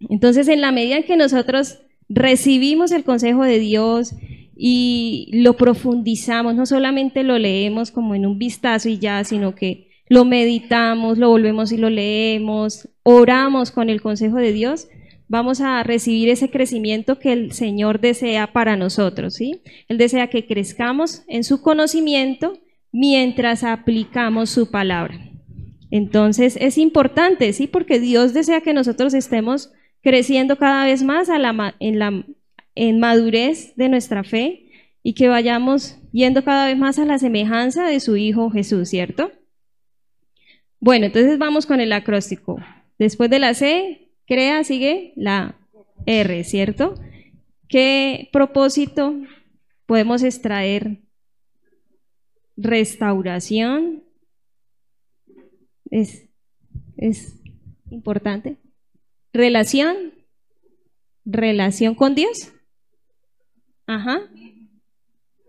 Entonces, 0.00 0.48
en 0.48 0.60
la 0.60 0.72
medida 0.72 0.96
en 0.96 1.04
que 1.04 1.16
nosotros 1.16 1.78
recibimos 2.08 2.90
el 2.90 3.04
consejo 3.04 3.44
de 3.44 3.58
Dios 3.58 4.14
y 4.56 5.30
lo 5.32 5.56
profundizamos, 5.56 6.54
no 6.54 6.66
solamente 6.66 7.22
lo 7.22 7.38
leemos 7.38 7.90
como 7.90 8.14
en 8.14 8.26
un 8.26 8.38
vistazo 8.38 8.88
y 8.88 8.98
ya, 8.98 9.24
sino 9.24 9.54
que 9.54 9.88
lo 10.08 10.24
meditamos, 10.24 11.18
lo 11.18 11.30
volvemos 11.30 11.72
y 11.72 11.78
lo 11.78 11.88
leemos, 11.88 12.88
oramos 13.02 13.70
con 13.70 13.88
el 13.88 14.02
consejo 14.02 14.36
de 14.36 14.52
Dios, 14.52 14.88
vamos 15.28 15.62
a 15.62 15.82
recibir 15.82 16.28
ese 16.28 16.50
crecimiento 16.50 17.18
que 17.18 17.32
el 17.32 17.52
Señor 17.52 18.00
desea 18.00 18.52
para 18.52 18.76
nosotros, 18.76 19.34
¿sí? 19.34 19.62
Él 19.88 19.96
desea 19.96 20.28
que 20.28 20.46
crezcamos 20.46 21.22
en 21.28 21.44
su 21.44 21.62
conocimiento 21.62 22.58
mientras 22.92 23.64
aplicamos 23.64 24.50
su 24.50 24.70
palabra. 24.70 25.18
Entonces 25.90 26.58
es 26.60 26.76
importante, 26.76 27.52
¿sí? 27.54 27.66
Porque 27.66 27.98
Dios 27.98 28.34
desea 28.34 28.60
que 28.60 28.74
nosotros 28.74 29.14
estemos 29.14 29.72
creciendo 30.02 30.56
cada 30.56 30.84
vez 30.84 31.02
más 31.02 31.30
a 31.30 31.36
en, 31.78 31.98
la, 31.98 32.24
en 32.74 33.00
madurez 33.00 33.74
de 33.76 33.88
nuestra 33.88 34.24
fe 34.24 34.70
y 35.02 35.14
que 35.14 35.28
vayamos 35.28 35.98
yendo 36.12 36.44
cada 36.44 36.66
vez 36.66 36.76
más 36.76 36.98
a 36.98 37.04
la 37.04 37.18
semejanza 37.18 37.86
de 37.86 38.00
su 38.00 38.16
Hijo 38.16 38.50
Jesús, 38.50 38.88
¿cierto? 38.88 39.32
Bueno, 40.80 41.06
entonces 41.06 41.38
vamos 41.38 41.66
con 41.66 41.80
el 41.80 41.92
acróstico. 41.92 42.58
Después 42.98 43.30
de 43.30 43.38
la 43.38 43.54
C, 43.54 44.10
crea, 44.26 44.64
sigue 44.64 45.12
la 45.16 45.56
R, 46.06 46.44
¿cierto? 46.44 46.94
¿Qué 47.68 48.28
propósito 48.32 49.14
podemos 49.86 50.22
extraer? 50.22 50.98
Restauración. 52.56 54.04
Es, 55.90 56.28
es 56.96 57.40
importante. 57.90 58.56
Relación. 59.32 60.14
Relación 61.24 61.94
con 61.94 62.14
Dios. 62.14 62.52
Ajá. 63.86 64.20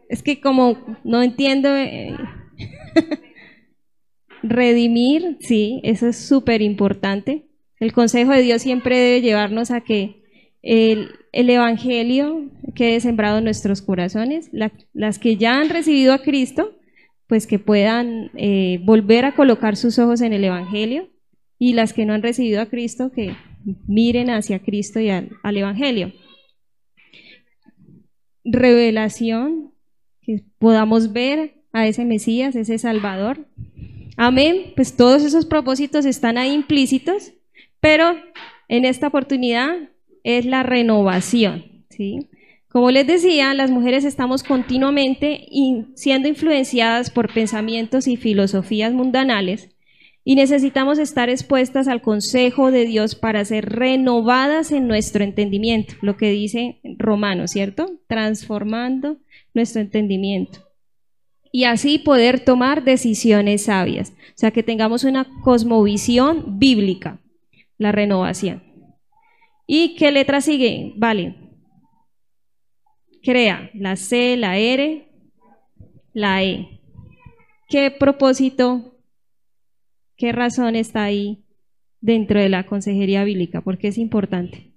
Es 0.10 0.24
que 0.24 0.40
como 0.42 0.78
no 1.04 1.22
entiendo... 1.24 1.70
eh, 1.76 2.16
Redimir, 4.42 5.38
sí, 5.40 5.80
eso 5.84 6.08
es 6.08 6.18
súper 6.18 6.62
importante. 6.62 7.46
El 7.80 7.94
consejo 7.94 8.32
de 8.34 8.42
Dios 8.42 8.62
siempre 8.62 8.98
debe 8.98 9.22
llevarnos 9.22 9.72
a 9.72 9.82
que 9.82 10.22
el, 10.62 11.12
el 11.32 11.50
Evangelio 11.50 12.50
quede 12.76 13.00
sembrado 13.00 13.38
en 13.38 13.46
nuestros 13.46 13.82
corazones. 13.82 14.50
La- 14.52 14.72
las 14.94 15.18
que 15.18 15.38
ya 15.38 15.60
han 15.62 15.70
recibido 15.70 16.14
a 16.14 16.24
Cristo, 16.24 16.78
pues 17.28 17.48
que 17.48 17.58
puedan 17.58 18.32
eh, 18.36 18.80
volver 18.84 19.24
a 19.26 19.34
colocar 19.34 19.78
sus 19.78 19.98
ojos 19.98 20.20
en 20.22 20.34
el 20.34 20.44
Evangelio. 20.44 21.10
Y 21.58 21.74
las 21.74 21.94
que 21.94 22.06
no 22.06 22.14
han 22.14 22.22
recibido 22.24 22.62
a 22.62 22.66
Cristo, 22.66 23.12
que 23.14 23.36
miren 23.88 24.30
hacia 24.30 24.60
Cristo 24.60 25.00
y 25.00 25.10
al, 25.10 25.30
al 25.44 25.56
Evangelio. 25.56 26.12
Revelación, 28.44 29.72
que 30.22 30.44
podamos 30.60 31.14
ver 31.14 31.56
a 31.72 31.88
ese 31.88 32.06
Mesías, 32.06 32.56
ese 32.56 32.78
Salvador. 32.78 33.48
Amén. 34.18 34.74
Pues 34.76 34.96
todos 34.96 35.24
esos 35.24 35.46
propósitos 35.46 36.06
están 36.06 36.38
ahí 36.38 36.52
implícitos, 36.54 37.34
pero 37.80 38.16
en 38.68 38.86
esta 38.86 39.08
oportunidad 39.08 39.90
es 40.24 40.46
la 40.46 40.64
renovación, 40.64 41.86
¿sí? 41.90 42.28
Como 42.70 42.90
les 42.90 43.06
decía, 43.06 43.54
las 43.54 43.70
mujeres 43.70 44.04
estamos 44.04 44.42
continuamente 44.44 45.46
in- 45.50 45.92
siendo 45.96 46.28
influenciadas 46.28 47.12
por 47.12 47.32
pensamientos 47.34 48.08
y 48.08 48.18
filosofías 48.18 48.94
mundanales 48.94 49.70
y 50.24 50.36
necesitamos 50.36 51.00
estar 51.00 51.30
expuestas 51.30 51.88
al 51.88 52.02
consejo 52.02 52.72
de 52.72 52.86
Dios 52.86 53.16
para 53.16 53.44
ser 53.46 53.70
renovadas 53.70 54.72
en 54.72 54.88
nuestro 54.88 55.24
entendimiento, 55.24 55.96
lo 56.02 56.18
que 56.18 56.30
dice 56.30 56.80
Romano, 56.98 57.48
¿cierto? 57.48 58.00
Transformando 58.08 59.18
nuestro 59.54 59.82
entendimiento 59.82 60.60
y 61.56 61.66
así 61.66 62.00
poder 62.00 62.44
tomar 62.44 62.84
decisiones 62.84 63.66
sabias. 63.66 64.10
O 64.10 64.34
sea, 64.34 64.50
que 64.50 64.64
tengamos 64.64 65.04
una 65.04 65.28
cosmovisión 65.44 66.58
bíblica, 66.58 67.22
la 67.78 67.92
renovación. 67.92 68.64
¿Y 69.68 69.96
qué 69.96 70.12
letra 70.12 70.42
sigue? 70.42 70.94
Vale. 70.98 71.36
Crea 73.22 73.70
la 73.76 73.96
C, 73.96 74.36
la 74.36 74.58
R, 74.58 75.08
la 76.12 76.44
E. 76.44 76.82
¿Qué 77.70 77.92
propósito, 77.92 78.93
qué 80.24 80.32
razón 80.32 80.78
está 80.78 81.04
ahí 81.04 81.44
dentro 82.00 82.40
de 82.40 82.48
la 82.48 82.66
consejería 82.66 83.26
bíblica? 83.26 83.60
Porque 83.60 83.90
es 83.90 83.98
importante. 83.98 84.72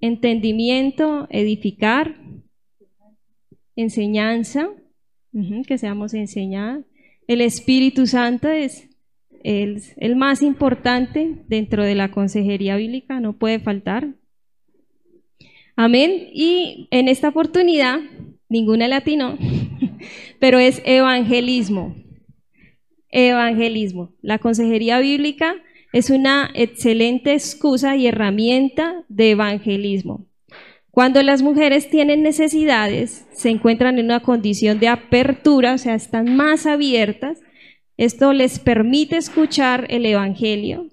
Entendimiento, 0.00 1.26
edificar, 1.28 2.14
enseñanza, 3.74 4.68
que 5.66 5.76
seamos 5.76 6.14
enseñadas. 6.14 6.84
El 7.26 7.40
Espíritu 7.40 8.06
Santo 8.06 8.46
es 8.46 8.88
el, 9.42 9.82
el 9.96 10.14
más 10.14 10.40
importante 10.42 11.42
dentro 11.48 11.82
de 11.82 11.96
la 11.96 12.12
consejería 12.12 12.76
bíblica, 12.76 13.18
no 13.18 13.32
puede 13.32 13.58
faltar. 13.58 14.14
Amén. 15.74 16.28
Y 16.32 16.86
en 16.92 17.08
esta 17.08 17.30
oportunidad, 17.30 17.98
ninguna 18.48 18.86
latino, 18.86 19.36
pero 20.38 20.60
es 20.60 20.80
evangelismo. 20.84 22.03
Evangelismo. 23.14 24.12
La 24.20 24.38
consejería 24.38 24.98
bíblica 24.98 25.54
es 25.92 26.10
una 26.10 26.50
excelente 26.54 27.32
excusa 27.32 27.96
y 27.96 28.08
herramienta 28.08 29.04
de 29.08 29.30
evangelismo. 29.30 30.26
Cuando 30.90 31.22
las 31.22 31.40
mujeres 31.40 31.88
tienen 31.88 32.22
necesidades, 32.22 33.26
se 33.32 33.50
encuentran 33.50 33.98
en 33.98 34.06
una 34.06 34.20
condición 34.20 34.80
de 34.80 34.88
apertura, 34.88 35.74
o 35.74 35.78
sea, 35.78 35.94
están 35.94 36.36
más 36.36 36.66
abiertas. 36.66 37.40
Esto 37.96 38.32
les 38.32 38.58
permite 38.58 39.16
escuchar 39.16 39.86
el 39.88 40.04
Evangelio 40.04 40.88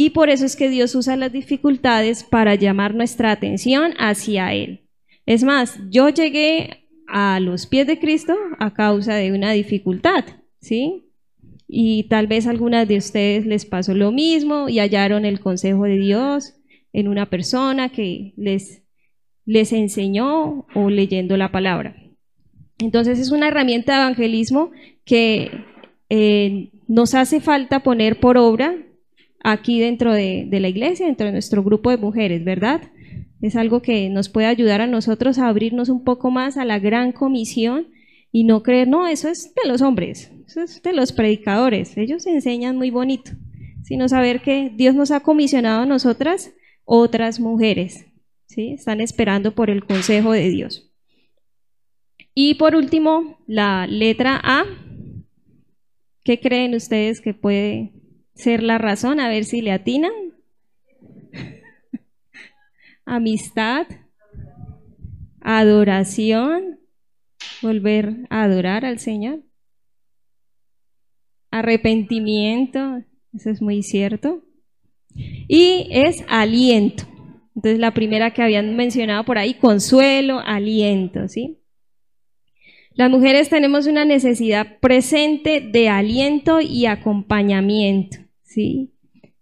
y 0.00 0.10
por 0.10 0.30
eso 0.30 0.46
es 0.46 0.54
que 0.54 0.68
Dios 0.68 0.94
usa 0.94 1.16
las 1.16 1.32
dificultades 1.32 2.22
para 2.22 2.54
llamar 2.54 2.94
nuestra 2.94 3.32
atención 3.32 3.94
hacia 3.98 4.54
Él. 4.54 4.86
Es 5.26 5.42
más, 5.42 5.76
yo 5.90 6.08
llegué 6.08 6.84
a 7.08 7.40
los 7.40 7.66
pies 7.66 7.88
de 7.88 7.98
Cristo 7.98 8.36
a 8.60 8.72
causa 8.72 9.16
de 9.16 9.32
una 9.32 9.50
dificultad, 9.50 10.24
¿sí? 10.60 11.07
Y 11.68 12.04
tal 12.08 12.26
vez 12.26 12.46
a 12.46 12.50
algunas 12.50 12.88
de 12.88 12.96
ustedes 12.96 13.46
les 13.46 13.66
pasó 13.66 13.94
lo 13.94 14.10
mismo 14.10 14.68
y 14.68 14.78
hallaron 14.78 15.24
el 15.24 15.38
consejo 15.38 15.84
de 15.84 15.98
Dios 15.98 16.54
en 16.92 17.08
una 17.08 17.26
persona 17.26 17.90
que 17.90 18.32
les 18.36 18.82
les 19.48 19.72
enseñó 19.72 20.66
o 20.74 20.90
leyendo 20.90 21.38
la 21.38 21.50
palabra. 21.50 21.96
Entonces 22.80 23.18
es 23.18 23.30
una 23.30 23.48
herramienta 23.48 23.94
de 23.94 24.02
evangelismo 24.02 24.72
que 25.06 25.50
eh, 26.10 26.70
nos 26.86 27.14
hace 27.14 27.40
falta 27.40 27.82
poner 27.82 28.20
por 28.20 28.36
obra 28.36 28.76
aquí 29.42 29.80
dentro 29.80 30.12
de, 30.12 30.44
de 30.50 30.60
la 30.60 30.68
iglesia, 30.68 31.06
dentro 31.06 31.24
de 31.24 31.32
nuestro 31.32 31.64
grupo 31.64 31.90
de 31.90 31.96
mujeres, 31.96 32.44
¿verdad? 32.44 32.82
Es 33.40 33.56
algo 33.56 33.80
que 33.80 34.10
nos 34.10 34.28
puede 34.28 34.48
ayudar 34.48 34.82
a 34.82 34.86
nosotros 34.86 35.38
a 35.38 35.48
abrirnos 35.48 35.88
un 35.88 36.04
poco 36.04 36.30
más 36.30 36.58
a 36.58 36.66
la 36.66 36.78
gran 36.78 37.12
comisión 37.12 37.86
y 38.30 38.44
no 38.44 38.62
creer, 38.62 38.88
no, 38.88 39.06
eso 39.06 39.28
es 39.28 39.54
de 39.54 39.68
los 39.68 39.82
hombres, 39.82 40.30
eso 40.46 40.62
es 40.62 40.82
de 40.82 40.92
los 40.92 41.12
predicadores, 41.12 41.96
ellos 41.96 42.26
enseñan 42.26 42.76
muy 42.76 42.90
bonito, 42.90 43.32
sino 43.82 44.08
saber 44.08 44.42
que 44.42 44.70
Dios 44.74 44.94
nos 44.94 45.10
ha 45.10 45.20
comisionado 45.20 45.82
a 45.82 45.86
nosotras, 45.86 46.52
otras 46.84 47.40
mujeres, 47.40 48.06
¿sí? 48.46 48.72
Están 48.72 49.00
esperando 49.00 49.54
por 49.54 49.70
el 49.70 49.84
consejo 49.84 50.32
de 50.32 50.48
Dios. 50.48 50.88
Y 52.34 52.54
por 52.54 52.76
último, 52.76 53.36
la 53.46 53.86
letra 53.86 54.40
A. 54.42 54.64
¿Qué 56.22 56.38
creen 56.38 56.74
ustedes 56.74 57.20
que 57.20 57.34
puede 57.34 57.92
ser 58.34 58.62
la 58.62 58.78
razón? 58.78 59.18
A 59.18 59.28
ver 59.28 59.44
si 59.44 59.60
le 59.60 59.72
atinan. 59.72 60.12
Amistad, 63.04 63.88
adoración, 65.40 66.77
volver 67.62 68.26
a 68.30 68.44
adorar 68.44 68.84
al 68.84 68.98
Señor. 68.98 69.42
Arrepentimiento, 71.50 73.02
eso 73.34 73.50
es 73.50 73.62
muy 73.62 73.82
cierto. 73.82 74.42
Y 75.14 75.88
es 75.90 76.24
aliento. 76.28 77.04
Entonces 77.56 77.80
la 77.80 77.92
primera 77.92 78.32
que 78.32 78.42
habían 78.42 78.76
mencionado 78.76 79.24
por 79.24 79.38
ahí, 79.38 79.54
consuelo, 79.54 80.38
aliento, 80.38 81.26
¿sí? 81.28 81.58
Las 82.94 83.10
mujeres 83.10 83.48
tenemos 83.48 83.86
una 83.86 84.04
necesidad 84.04 84.78
presente 84.80 85.60
de 85.60 85.88
aliento 85.88 86.60
y 86.60 86.86
acompañamiento, 86.86 88.18
¿sí? 88.42 88.92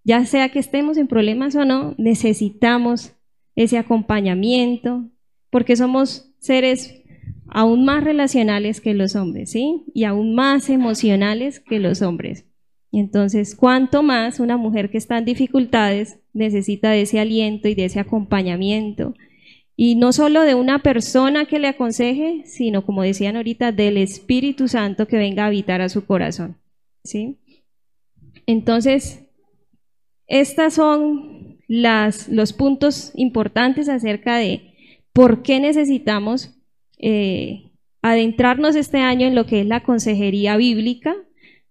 Ya 0.05 0.25
sea 0.25 0.51
que 0.51 0.59
estemos 0.59 0.99
en 0.99 1.09
problemas 1.09 1.57
o 1.57 1.65
no, 1.65 1.95
necesitamos 1.99 3.15
ese 3.55 3.79
acompañamiento, 3.79 5.11
porque 5.51 5.75
somos 5.75 6.35
seres 6.39 7.03
aún 7.57 7.87
más 7.87 8.05
relacionales 8.05 8.83
que 8.83 8.93
los 8.93 9.17
hombres, 9.17 9.53
¿sí? 9.53 9.83
Y 9.95 10.05
aún 10.05 10.35
más 10.35 10.69
emocionales 10.69 11.59
que 11.59 11.79
los 11.79 12.03
hombres. 12.03 12.45
Entonces, 12.93 13.57
cuanto 13.57 14.03
más 14.03 14.41
una 14.41 14.59
mujer 14.59 14.91
que 14.91 14.99
está 14.99 15.17
en 15.17 15.25
dificultades 15.25 16.21
necesita 16.35 16.91
de 16.91 17.01
ese 17.01 17.19
aliento 17.19 17.67
y 17.69 17.75
de 17.75 17.87
ese 17.87 17.99
acompañamiento. 17.99 19.15
Y 19.75 19.95
no 19.95 20.13
solo 20.13 20.43
de 20.43 20.55
una 20.55 20.83
persona 20.83 21.47
que 21.47 21.59
le 21.59 21.69
aconseje, 21.69 22.43
sino, 22.45 22.85
como 22.85 23.01
decían 23.01 23.37
ahorita, 23.37 23.73
del 23.73 23.97
Espíritu 23.97 24.69
Santo 24.69 25.09
que 25.09 25.17
venga 25.17 25.45
a 25.45 25.47
habitar 25.47 25.81
a 25.81 25.89
su 25.89 26.05
corazón. 26.05 26.59
¿sí? 27.05 27.39
Entonces, 28.45 29.25
estos 30.27 30.75
son 30.75 31.57
las, 31.69 32.29
los 32.29 32.53
puntos 32.53 33.13
importantes 33.15 33.89
acerca 33.89 34.37
de 34.37 34.75
por 35.15 35.43
qué 35.43 35.59
necesitamos 35.59 36.56
eh, 36.99 37.71
adentrarnos 38.03 38.77
este 38.77 38.99
año 38.99 39.27
en 39.27 39.35
lo 39.35 39.47
que 39.47 39.61
es 39.61 39.67
la 39.67 39.83
consejería 39.83 40.57
bíblica, 40.57 41.15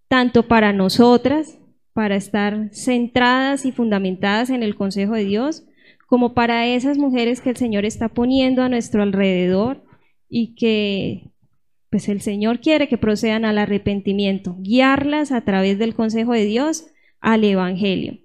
tanto 0.07 0.47
para 0.47 0.73
nosotras, 0.73 1.59
para 1.93 2.15
estar 2.15 2.69
centradas 2.73 3.65
y 3.65 3.71
fundamentadas 3.71 4.49
en 4.49 4.63
el 4.63 4.75
consejo 4.75 5.13
de 5.13 5.25
Dios, 5.25 5.65
como 6.07 6.33
para 6.33 6.67
esas 6.67 6.97
mujeres 6.97 7.41
que 7.41 7.49
el 7.49 7.57
Señor 7.57 7.85
está 7.85 8.09
poniendo 8.09 8.61
a 8.61 8.69
nuestro 8.69 9.01
alrededor 9.01 9.83
y 10.29 10.55
que 10.55 11.31
pues 11.89 12.09
el 12.09 12.19
Señor 12.19 12.59
quiere 12.59 12.89
que 12.89 12.97
procedan 12.97 13.45
al 13.45 13.57
arrepentimiento, 13.57 14.57
guiarlas 14.59 15.31
a 15.31 15.45
través 15.45 15.79
del 15.79 15.95
consejo 15.95 16.33
de 16.33 16.45
Dios 16.45 16.87
al 17.21 17.45
Evangelio. 17.45 18.19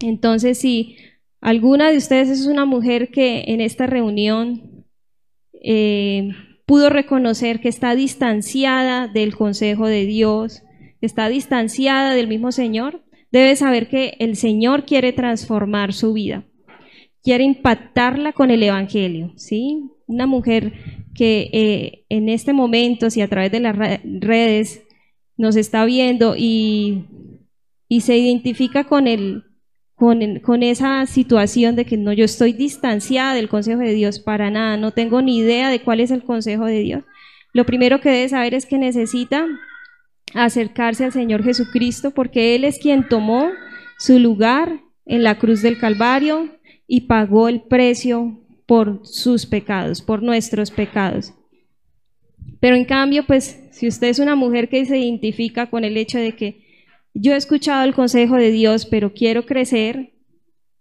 Entonces, 0.00 0.58
si 0.58 0.96
alguna 1.40 1.90
de 1.90 1.96
ustedes 1.96 2.28
es 2.28 2.46
una 2.46 2.64
mujer 2.64 3.10
que 3.10 3.44
en 3.46 3.60
esta 3.60 3.86
reunión 3.86 4.77
eh, 5.62 6.30
pudo 6.66 6.90
reconocer 6.90 7.60
que 7.60 7.68
está 7.68 7.94
distanciada 7.94 9.08
del 9.08 9.36
consejo 9.36 9.86
de 9.86 10.04
Dios, 10.04 10.62
está 11.00 11.28
distanciada 11.28 12.14
del 12.14 12.28
mismo 12.28 12.52
Señor, 12.52 13.02
debe 13.30 13.56
saber 13.56 13.88
que 13.88 14.16
el 14.18 14.36
Señor 14.36 14.84
quiere 14.84 15.12
transformar 15.12 15.92
su 15.92 16.12
vida, 16.12 16.44
quiere 17.22 17.44
impactarla 17.44 18.32
con 18.32 18.50
el 18.50 18.62
Evangelio, 18.62 19.32
¿sí? 19.36 19.90
Una 20.06 20.26
mujer 20.26 20.72
que 21.14 21.50
eh, 21.52 22.04
en 22.08 22.28
este 22.28 22.52
momento, 22.52 23.10
si 23.10 23.20
a 23.20 23.28
través 23.28 23.50
de 23.50 23.60
las 23.60 23.76
redes 23.76 24.84
nos 25.36 25.56
está 25.56 25.84
viendo 25.84 26.34
y, 26.36 27.04
y 27.88 28.02
se 28.02 28.16
identifica 28.16 28.84
con 28.84 29.06
el, 29.06 29.44
con, 29.98 30.62
esa 30.62 31.04
situación 31.06 31.74
de 31.74 31.84
que 31.84 31.96
no, 31.96 32.12
yo 32.12 32.24
estoy 32.24 32.52
distanciada 32.52 33.34
del 33.34 33.48
consejo 33.48 33.80
de 33.80 33.94
Dios 33.94 34.20
para 34.20 34.48
nada, 34.48 34.76
no 34.76 34.92
tengo 34.92 35.22
ni 35.22 35.38
idea 35.38 35.70
de 35.70 35.80
cuál 35.80 35.98
es 35.98 36.12
el 36.12 36.22
consejo 36.22 36.66
de 36.66 36.78
Dios. 36.78 37.04
Lo 37.52 37.66
primero 37.66 38.00
que 38.00 38.10
debe 38.10 38.28
saber 38.28 38.54
es 38.54 38.64
que 38.64 38.78
necesita 38.78 39.44
acercarse 40.34 41.04
al 41.04 41.12
Señor 41.12 41.42
Jesucristo 41.42 42.12
porque 42.12 42.54
Él 42.54 42.62
es 42.62 42.78
quien 42.78 43.08
tomó 43.08 43.50
su 43.98 44.20
lugar 44.20 44.82
en 45.04 45.24
la 45.24 45.36
cruz 45.36 45.62
del 45.62 45.78
Calvario 45.78 46.48
y 46.86 47.02
pagó 47.02 47.48
el 47.48 47.62
precio 47.62 48.38
por 48.66 49.00
sus 49.04 49.46
pecados, 49.46 50.00
por 50.00 50.22
nuestros 50.22 50.70
pecados. 50.70 51.34
Pero 52.60 52.76
en 52.76 52.84
cambio, 52.84 53.26
pues 53.26 53.64
si 53.72 53.88
usted 53.88 54.08
es 54.08 54.20
una 54.20 54.36
mujer 54.36 54.68
que 54.68 54.84
se 54.86 54.98
identifica 54.98 55.70
con 55.70 55.82
el 55.82 55.96
hecho 55.96 56.18
de 56.18 56.36
que 56.36 56.67
yo 57.20 57.32
he 57.32 57.36
escuchado 57.36 57.84
el 57.84 57.94
consejo 57.94 58.36
de 58.36 58.52
Dios, 58.52 58.86
pero 58.86 59.12
quiero 59.12 59.44
crecer, 59.44 60.12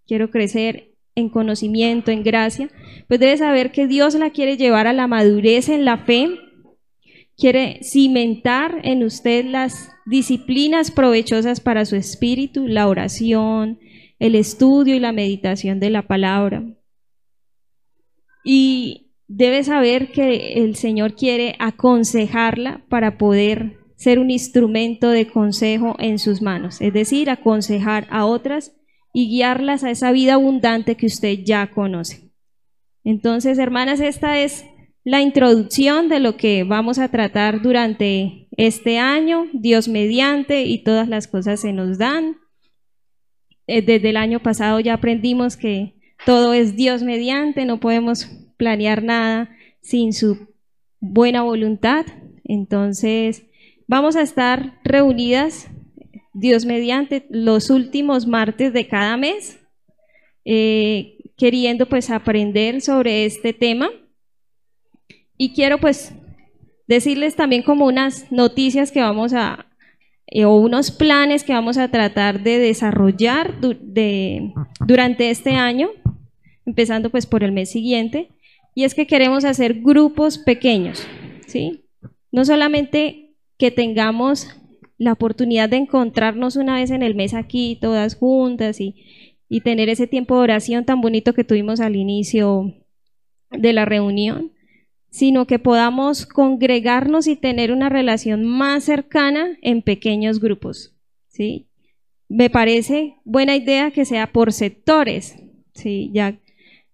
quiero 0.06 0.30
crecer 0.30 0.94
en 1.16 1.30
conocimiento, 1.30 2.12
en 2.12 2.22
gracia, 2.22 2.70
pues 3.08 3.20
debe 3.20 3.38
saber 3.38 3.72
que 3.72 3.88
Dios 3.88 4.14
la 4.14 4.30
quiere 4.30 4.56
llevar 4.56 4.86
a 4.86 4.94
la 4.94 5.08
madurez 5.08 5.68
en 5.68 5.84
la 5.84 5.98
fe, 6.06 6.30
quiere 7.36 7.80
cimentar 7.82 8.82
en 8.84 9.04
usted 9.04 9.46
las 9.46 9.90
disciplinas 10.06 10.92
provechosas 10.92 11.60
para 11.60 11.86
su 11.86 11.96
espíritu, 11.96 12.68
la 12.68 12.88
oración, 12.88 13.80
el 14.20 14.36
estudio 14.36 14.96
y 14.96 15.00
la 15.00 15.12
meditación 15.12 15.80
de 15.80 15.90
la 15.90 16.08
palabra. 16.08 16.64
Y 18.44 19.12
debe 19.28 19.64
saber 19.64 20.12
que 20.12 20.54
el 20.54 20.76
Señor 20.76 21.16
quiere 21.16 21.56
aconsejarla 21.58 22.86
para 22.90 23.18
poder 23.18 23.77
ser 23.98 24.20
un 24.20 24.32
instrumento 24.32 25.10
de 25.10 25.28
consejo 25.28 25.96
en 26.00 26.20
sus 26.20 26.42
manos, 26.42 26.80
es 26.80 26.94
decir, 26.94 27.30
aconsejar 27.30 28.08
a 28.10 28.26
otras 28.26 28.74
y 29.12 29.28
guiarlas 29.28 29.84
a 29.84 29.92
esa 29.92 30.12
vida 30.12 30.36
abundante 30.36 30.96
que 30.96 31.08
usted 31.08 31.40
ya 31.44 31.72
conoce. 31.72 32.32
Entonces, 33.04 33.58
hermanas, 33.58 34.00
esta 34.00 34.40
es 34.40 34.66
la 35.04 35.22
introducción 35.22 36.10
de 36.10 36.20
lo 36.20 36.38
que 36.38 36.64
vamos 36.64 37.00
a 37.00 37.08
tratar 37.08 37.62
durante 37.62 38.48
este 38.52 39.00
año, 39.00 39.48
Dios 39.54 39.88
mediante, 39.88 40.64
y 40.64 40.84
todas 40.84 41.08
las 41.08 41.28
cosas 41.28 41.62
se 41.62 41.74
nos 41.74 41.98
dan. 41.98 42.38
Eh, 43.66 43.82
desde 43.82 44.10
el 44.10 44.18
año 44.18 44.42
pasado 44.42 44.80
ya 44.80 44.94
aprendimos 44.94 45.58
que 45.58 45.96
todo 46.26 46.54
es 46.54 46.76
Dios 46.76 47.02
mediante, 47.02 47.66
no 47.66 47.80
podemos 47.80 48.30
planear 48.58 49.02
nada 49.02 49.50
sin 49.82 50.14
su 50.14 50.54
buena 51.00 51.42
voluntad. 51.42 52.06
Entonces, 52.44 53.47
Vamos 53.88 54.18
a 54.18 54.22
estar 54.22 54.80
reunidas, 54.84 55.70
Dios 56.34 56.66
mediante, 56.66 57.26
los 57.30 57.70
últimos 57.70 58.28
martes 58.28 58.74
de 58.74 58.86
cada 58.86 59.16
mes, 59.16 59.60
eh, 60.44 61.18
queriendo 61.38 61.88
pues 61.88 62.10
aprender 62.10 62.82
sobre 62.82 63.26
este 63.26 63.54
tema. 63.54 63.90
Y 65.38 65.54
quiero 65.54 65.78
pues 65.78 66.14
decirles 66.88 67.38
también 67.38 67.64
como 67.64 67.86
unas 67.86 68.30
noticias 68.30 68.92
que 68.92 69.00
vamos 69.00 69.34
a, 69.34 69.68
eh, 70.28 70.44
o 70.44 70.56
unos 70.58 70.92
planes 70.92 71.46
que 71.46 71.54
vamos 71.54 71.78
a 71.78 71.90
tratar 71.90 72.44
de 72.44 72.60
desarrollar 72.60 73.54
durante 73.62 75.30
este 75.30 75.52
año, 75.52 75.92
empezando 76.66 77.10
pues 77.10 77.26
por 77.26 77.42
el 77.42 77.54
mes 77.54 77.72
siguiente, 77.72 78.32
y 78.76 78.84
es 78.84 78.94
que 78.94 79.08
queremos 79.08 79.46
hacer 79.46 79.76
grupos 79.76 80.38
pequeños, 80.38 81.08
¿sí? 81.46 81.86
No 82.34 82.44
solamente 82.44 83.27
que 83.58 83.72
tengamos 83.72 84.48
la 84.98 85.14
oportunidad 85.14 85.70
de 85.70 85.78
encontrarnos 85.78 86.56
una 86.56 86.76
vez 86.76 86.92
en 86.92 87.04
el 87.04 87.16
mes 87.16 87.34
aquí, 87.34 87.78
todas 87.80 88.16
juntas 88.16 88.80
y, 88.80 88.96
y 89.50 89.62
tener 89.62 89.90
ese 89.90 90.08
tiempo 90.08 90.36
de 90.36 90.42
oración 90.42 90.86
tan 90.86 91.02
bonito 91.02 91.34
que 91.34 91.44
tuvimos 91.44 91.80
al 91.80 91.96
inicio 91.96 92.74
de 93.52 93.74
la 93.74 93.86
reunión, 93.86 94.52
sino 95.10 95.48
que 95.48 95.60
podamos 95.60 96.26
congregarnos 96.26 97.28
y 97.28 97.36
tener 97.36 97.72
una 97.72 97.90
relación 97.90 98.44
más 98.44 98.84
cercana 98.84 99.58
en 99.62 99.82
pequeños 99.82 100.40
grupos. 100.40 100.96
¿sí? 101.28 101.68
Me 102.28 102.50
parece 102.50 103.16
buena 103.24 103.56
idea 103.56 103.92
que 103.92 104.06
sea 104.06 104.32
por 104.34 104.52
sectores, 104.52 105.38
¿sí? 105.74 106.12
ya 106.14 106.40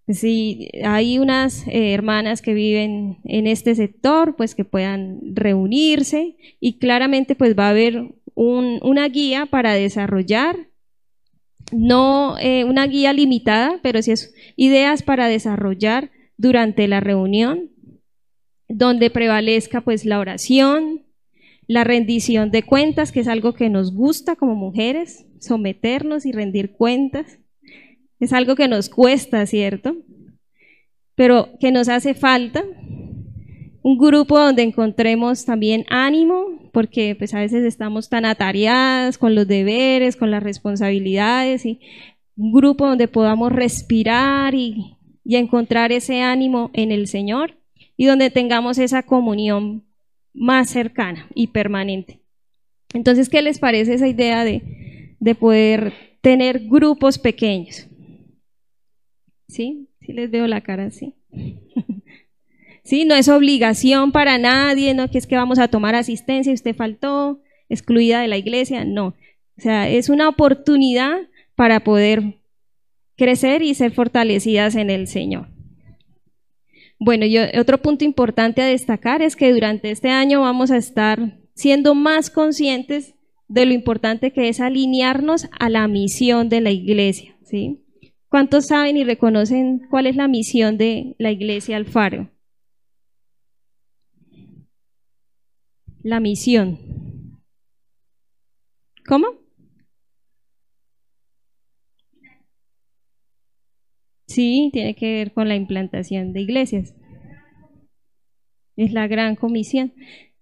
si 0.08 0.70
hay 0.84 1.18
unas 1.18 1.66
eh, 1.68 1.94
hermanas 1.94 2.42
que 2.42 2.54
viven 2.54 3.20
en 3.24 3.48
este 3.48 3.76
sector, 3.76 4.36
pues 4.36 4.54
que 4.54 4.66
puedan 4.66 5.20
reunirse 5.34 6.36
y 6.60 6.78
claramente 6.78 7.36
pues 7.36 7.58
va 7.58 7.68
a 7.68 7.72
haber 7.72 8.14
una 8.36 9.08
guía 9.08 9.46
para 9.46 9.74
desarrollar, 9.74 10.68
no 11.72 12.38
eh, 12.40 12.66
una 12.66 12.86
guía 12.88 13.14
limitada, 13.14 13.80
pero 13.82 14.02
sí 14.02 14.12
es 14.12 14.34
ideas 14.56 15.04
para 15.04 15.28
desarrollar 15.28 16.12
durante 16.36 16.88
la 16.88 17.00
reunión, 17.00 17.72
donde 18.68 19.10
prevalezca 19.10 19.82
pues 19.82 20.04
la 20.04 20.20
oración, 20.20 21.06
la 21.68 21.84
rendición 21.84 22.52
de 22.52 22.64
cuentas, 22.64 23.12
que 23.12 23.22
es 23.22 23.28
algo 23.28 23.54
que 23.54 23.70
nos 23.70 23.94
gusta 23.94 24.36
como 24.36 24.56
mujeres, 24.56 25.26
someternos 25.40 26.26
y 26.26 26.32
rendir 26.32 26.74
cuentas 26.74 27.40
es 28.20 28.34
algo 28.34 28.56
que 28.56 28.68
nos 28.68 28.90
cuesta, 28.90 29.46
¿cierto? 29.46 29.96
Pero 31.16 31.50
que 31.60 31.72
nos 31.72 31.90
hace 31.90 32.14
falta. 32.14 32.64
Un 33.82 33.98
grupo 33.98 34.40
donde 34.40 34.64
encontremos 34.64 35.46
también 35.46 35.86
ánimo, 35.90 36.70
porque 36.72 37.16
pues 37.16 37.34
a 37.34 37.40
veces 37.40 37.66
estamos 37.66 38.10
tan 38.10 38.26
atareadas 38.26 39.18
con 39.18 39.36
los 39.36 39.48
deberes, 39.48 40.16
con 40.16 40.32
las 40.32 40.42
responsabilidades, 40.42 41.66
y 41.66 41.82
un 42.38 42.54
grupo 42.54 42.88
donde 42.88 43.08
podamos 43.08 43.52
respirar 43.52 44.56
y, 44.56 44.96
y 45.24 45.36
encontrar 45.36 45.92
ese 45.92 46.22
ánimo 46.22 46.72
en 46.74 46.92
el 46.92 47.08
Señor 47.08 47.58
y 47.96 48.06
donde 48.06 48.30
tengamos 48.30 48.78
esa 48.78 49.04
comunión 49.04 49.84
más 50.34 50.70
cercana 50.70 51.28
y 51.36 51.48
permanente. 51.48 52.20
Entonces, 52.94 53.30
¿qué 53.30 53.42
les 53.42 53.60
parece 53.60 53.96
esa 53.96 54.08
idea 54.08 54.44
de, 54.44 55.16
de 55.20 55.36
poder 55.36 55.94
tener 56.22 56.68
grupos 56.68 57.18
pequeños? 57.18 57.88
¿Sí? 59.48 59.88
Sí 60.02 60.14
les 60.14 60.30
veo 60.32 60.48
la 60.48 60.62
cara 60.62 60.86
así. 60.86 61.14
sí, 62.84 63.06
no 63.06 63.16
es 63.16 63.30
obligación 63.30 64.12
para 64.12 64.38
nadie, 64.38 64.94
no 64.94 65.10
que 65.10 65.18
es 65.18 65.28
que 65.28 65.36
vamos 65.36 65.60
a 65.60 65.68
tomar 65.68 65.96
asistencia 65.96 66.52
y 66.52 66.56
usted 66.56 66.76
faltó, 66.76 67.42
excluida 67.70 68.22
de 68.22 68.28
la 68.28 68.38
iglesia, 68.38 68.86
no. 68.86 69.16
O 69.58 69.62
sea, 69.62 69.90
es 69.90 70.10
una 70.10 70.30
oportunidad 70.30 71.18
para 71.56 71.84
poder 71.84 72.40
crecer 73.16 73.62
y 73.62 73.74
ser 73.76 73.92
fortalecidas 73.92 74.76
en 74.76 74.90
el 74.90 75.08
Señor. 75.08 75.48
Bueno, 77.00 77.26
otro 77.60 77.82
punto 77.82 78.06
importante 78.06 78.62
a 78.62 78.66
destacar 78.66 79.22
es 79.22 79.36
que 79.36 79.52
durante 79.52 79.92
este 79.92 80.10
año 80.10 80.42
vamos 80.42 80.72
a 80.72 80.78
estar 80.78 81.38
siendo 81.54 81.96
más 81.96 82.30
conscientes 82.30 83.16
de 83.48 83.66
lo 83.66 83.74
importante 83.74 84.32
que 84.32 84.50
es 84.50 84.60
alinearnos 84.60 85.48
a 85.60 85.70
la 85.70 85.88
misión 85.88 86.50
de 86.50 86.62
la 86.62 86.72
iglesia, 86.72 87.36
¿sí? 87.44 87.83
¿Cuántos 88.34 88.66
saben 88.66 88.98
y 88.98 89.04
reconocen 89.04 89.86
cuál 89.92 90.08
es 90.08 90.16
la 90.16 90.28
misión 90.28 90.76
de 90.76 91.16
la 91.20 91.30
iglesia 91.30 91.78
Alfaro? 91.78 92.32
La 96.02 96.20
misión. 96.20 96.80
¿Cómo? 99.08 99.28
Sí, 104.26 104.72
tiene 104.74 104.96
que 104.96 105.14
ver 105.14 105.34
con 105.34 105.48
la 105.48 105.56
implantación 105.56 106.34
de 106.34 106.42
iglesias. 106.42 106.96
Es 108.76 108.94
la 108.94 109.06
gran 109.06 109.36
comisión. 109.36 109.94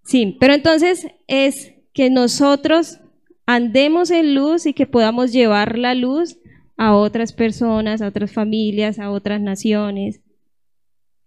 Sí, 0.06 0.38
pero 0.40 0.54
entonces 0.54 1.08
es 1.28 1.74
que 1.92 2.10
nosotros 2.10 3.02
andemos 3.46 4.12
en 4.12 4.34
luz 4.34 4.66
y 4.66 4.72
que 4.74 4.88
podamos 4.88 5.34
llevar 5.34 5.78
la 5.78 5.94
luz 5.94 6.41
a 6.82 6.96
otras 6.96 7.32
personas, 7.32 8.02
a 8.02 8.08
otras 8.08 8.32
familias, 8.32 8.98
a 8.98 9.12
otras 9.12 9.40
naciones. 9.40 10.22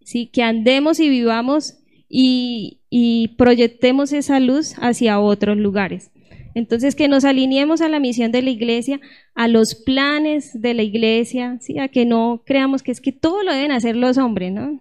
¿sí? 0.01 0.27
Que 0.27 0.43
andemos 0.43 0.99
y 0.99 1.09
vivamos 1.09 1.79
y, 2.09 2.81
y 2.91 3.29
proyectemos 3.39 4.13
esa 4.13 4.41
luz 4.41 4.75
hacia 4.81 5.21
otros 5.21 5.57
lugares. 5.57 6.11
Entonces, 6.57 6.97
que 6.97 7.07
nos 7.07 7.25
alineemos 7.25 7.83
a 7.83 7.89
la 7.89 8.01
misión 8.01 8.33
de 8.33 8.43
la 8.43 8.51
iglesia, 8.51 9.01
a 9.37 9.47
los 9.47 9.77
planes 9.77 10.61
de 10.61 10.75
la 10.75 10.83
iglesia, 10.83 11.59
¿sí? 11.61 11.79
a 11.79 11.87
que 11.87 12.05
no 12.05 12.43
creamos 12.45 12.83
que 12.83 12.91
es 12.91 13.01
que 13.01 13.13
todo 13.13 13.45
lo 13.45 13.53
deben 13.53 13.71
hacer 13.71 13.95
los 13.95 14.19
hombres, 14.19 14.51
¿no? 14.51 14.81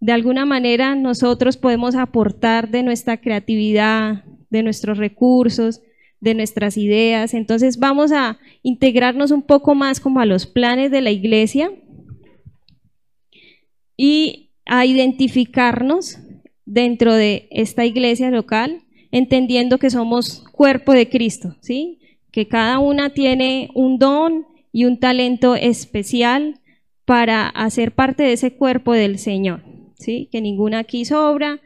De 0.00 0.10
alguna 0.10 0.44
manera 0.44 0.96
nosotros 0.96 1.56
podemos 1.56 1.94
aportar 1.94 2.68
de 2.68 2.82
nuestra 2.82 3.18
creatividad, 3.20 4.24
de 4.50 4.64
nuestros 4.64 4.98
recursos, 4.98 5.82
de 6.20 6.34
nuestras 6.34 6.76
ideas. 6.76 7.34
Entonces 7.34 7.78
vamos 7.78 8.12
a 8.12 8.38
integrarnos 8.62 9.30
un 9.30 9.42
poco 9.42 9.74
más 9.74 10.00
como 10.00 10.20
a 10.20 10.26
los 10.26 10.46
planes 10.46 10.90
de 10.90 11.00
la 11.00 11.10
iglesia 11.10 11.72
y 13.96 14.50
a 14.66 14.86
identificarnos 14.86 16.18
dentro 16.64 17.14
de 17.14 17.48
esta 17.50 17.84
iglesia 17.84 18.30
local, 18.30 18.82
entendiendo 19.10 19.78
que 19.78 19.90
somos 19.90 20.44
cuerpo 20.52 20.92
de 20.92 21.08
Cristo, 21.08 21.56
¿sí? 21.60 21.98
Que 22.30 22.46
cada 22.46 22.78
una 22.78 23.10
tiene 23.10 23.70
un 23.74 23.98
don 23.98 24.46
y 24.72 24.84
un 24.84 25.00
talento 25.00 25.56
especial 25.56 26.60
para 27.04 27.48
hacer 27.48 27.92
parte 27.92 28.22
de 28.22 28.34
ese 28.34 28.52
cuerpo 28.54 28.92
del 28.92 29.18
Señor, 29.18 29.64
¿sí? 29.98 30.28
Que 30.30 30.40
ninguna 30.40 30.78
aquí 30.78 31.04
sobra, 31.04 31.60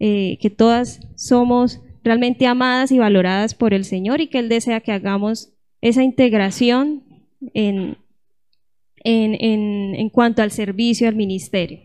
eh, 0.00 0.38
que 0.40 0.50
todas 0.50 1.00
somos 1.14 1.80
realmente 2.02 2.46
amadas 2.46 2.92
y 2.92 2.98
valoradas 2.98 3.54
por 3.54 3.74
el 3.74 3.84
Señor 3.84 4.20
y 4.20 4.28
que 4.28 4.38
Él 4.38 4.48
desea 4.48 4.80
que 4.80 4.92
hagamos 4.92 5.52
esa 5.80 6.02
integración 6.02 7.04
en, 7.54 7.98
en, 9.04 9.94
en, 9.94 10.08
cuanto 10.10 10.42
al 10.42 10.50
servicio, 10.50 11.08
al 11.08 11.16
ministerio. 11.16 11.80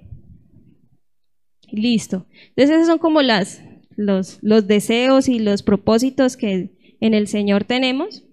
Listo. 1.71 2.25
Entonces 2.49 2.75
esos 2.75 2.87
son 2.87 2.99
como 2.99 3.21
las, 3.21 3.63
los, 3.95 4.39
los 4.41 4.67
deseos 4.67 5.27
y 5.29 5.39
los 5.39 5.63
propósitos 5.63 6.37
que 6.37 6.71
en 6.99 7.13
el 7.13 7.27
Señor 7.27 7.63
tenemos. 7.63 8.23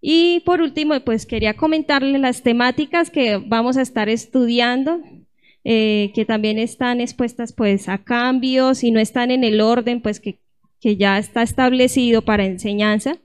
Y 0.00 0.40
por 0.40 0.60
último, 0.60 0.98
pues 1.00 1.26
quería 1.26 1.54
comentarles 1.54 2.20
las 2.20 2.42
temáticas 2.42 3.10
que 3.10 3.36
vamos 3.36 3.76
a 3.76 3.82
estar 3.82 4.08
estudiando, 4.08 5.00
eh, 5.64 6.10
que 6.14 6.24
también 6.24 6.58
están 6.58 7.00
expuestas 7.00 7.52
pues 7.52 7.88
a 7.88 7.98
cambios 7.98 8.82
y 8.82 8.90
no 8.90 8.98
están 8.98 9.30
en 9.30 9.44
el 9.44 9.60
orden 9.60 10.02
pues 10.02 10.18
que 10.18 10.40
que 10.82 10.96
ya 10.96 11.16
está 11.16 11.42
establecido 11.42 12.22
para 12.22 12.44
enseñanza, 12.44 13.16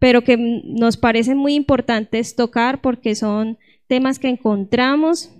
pero 0.00 0.24
que 0.24 0.36
nos 0.36 0.96
parecen 0.96 1.38
muy 1.38 1.54
importantes 1.54 2.34
tocar 2.34 2.80
porque 2.80 3.14
son 3.14 3.56
temas 3.86 4.18
que 4.18 4.28
encontramos 4.28 5.30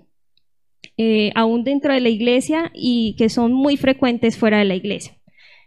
eh, 0.97 1.33
aún 1.35 1.65
dentro 1.65 1.93
de 1.93 2.01
la 2.01 2.09
iglesia 2.09 2.71
y 2.75 3.17
que 3.19 3.29
son 3.29 3.53
muy 3.53 3.77
frecuentes 3.77 4.39
fuera 4.39 4.59
de 4.59 4.65
la 4.65 4.77
iglesia. 4.77 5.17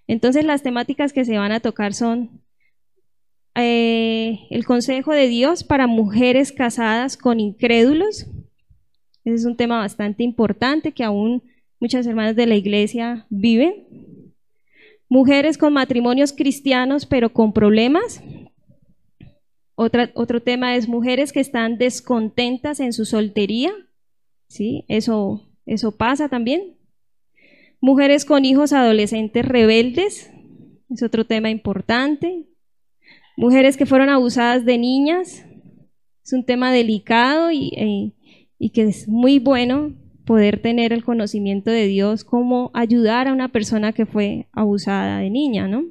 Entonces 0.07 0.45
las 0.45 0.63
temáticas 0.63 1.11
que 1.13 1.25
se 1.25 1.37
van 1.37 1.51
a 1.51 1.59
tocar 1.59 1.93
son 1.93 2.41
eh, 3.55 4.39
el 4.49 4.65
consejo 4.65 5.11
de 5.11 5.27
Dios 5.27 5.65
para 5.65 5.87
mujeres 5.87 6.53
casadas 6.53 7.17
con 7.17 7.41
incrédulos. 7.41 8.27
Ese 9.25 9.35
es 9.35 9.45
un 9.45 9.57
tema 9.57 9.79
bastante 9.79 10.23
importante 10.23 10.93
que 10.93 11.03
aún 11.03 11.43
muchas 11.81 12.07
hermanas 12.07 12.37
de 12.37 12.47
la 12.47 12.55
iglesia 12.55 13.25
viven. 13.29 14.10
Mujeres 15.11 15.57
con 15.57 15.73
matrimonios 15.73 16.31
cristianos 16.31 17.05
pero 17.05 17.33
con 17.33 17.51
problemas. 17.51 18.23
otro 19.75 20.41
tema 20.41 20.77
es 20.77 20.87
mujeres 20.87 21.33
que 21.33 21.41
están 21.41 21.77
descontentas 21.77 22.79
en 22.79 22.93
su 22.93 23.03
soltería. 23.03 23.73
¿Sí? 24.47 24.85
Eso, 24.87 25.51
eso 25.65 25.97
pasa 25.97 26.29
también. 26.29 26.77
Mujeres 27.81 28.23
con 28.23 28.45
hijos 28.45 28.71
adolescentes 28.71 29.43
rebeldes. 29.45 30.31
Es 30.89 31.03
otro 31.03 31.25
tema 31.25 31.49
importante. 31.49 32.47
Mujeres 33.35 33.75
que 33.75 33.85
fueron 33.85 34.07
abusadas 34.07 34.63
de 34.63 34.77
niñas. 34.77 35.45
Es 36.23 36.31
un 36.31 36.45
tema 36.45 36.71
delicado 36.71 37.51
y, 37.51 38.13
y 38.57 38.69
que 38.69 38.83
es 38.83 39.09
muy 39.09 39.39
bueno 39.39 39.93
poder 40.25 40.61
tener 40.61 40.93
el 40.93 41.03
conocimiento 41.03 41.71
de 41.71 41.87
Dios, 41.87 42.23
cómo 42.23 42.71
ayudar 42.73 43.27
a 43.27 43.33
una 43.33 43.49
persona 43.49 43.93
que 43.93 44.05
fue 44.05 44.47
abusada 44.51 45.19
de 45.19 45.29
niña, 45.29 45.67
¿no? 45.67 45.85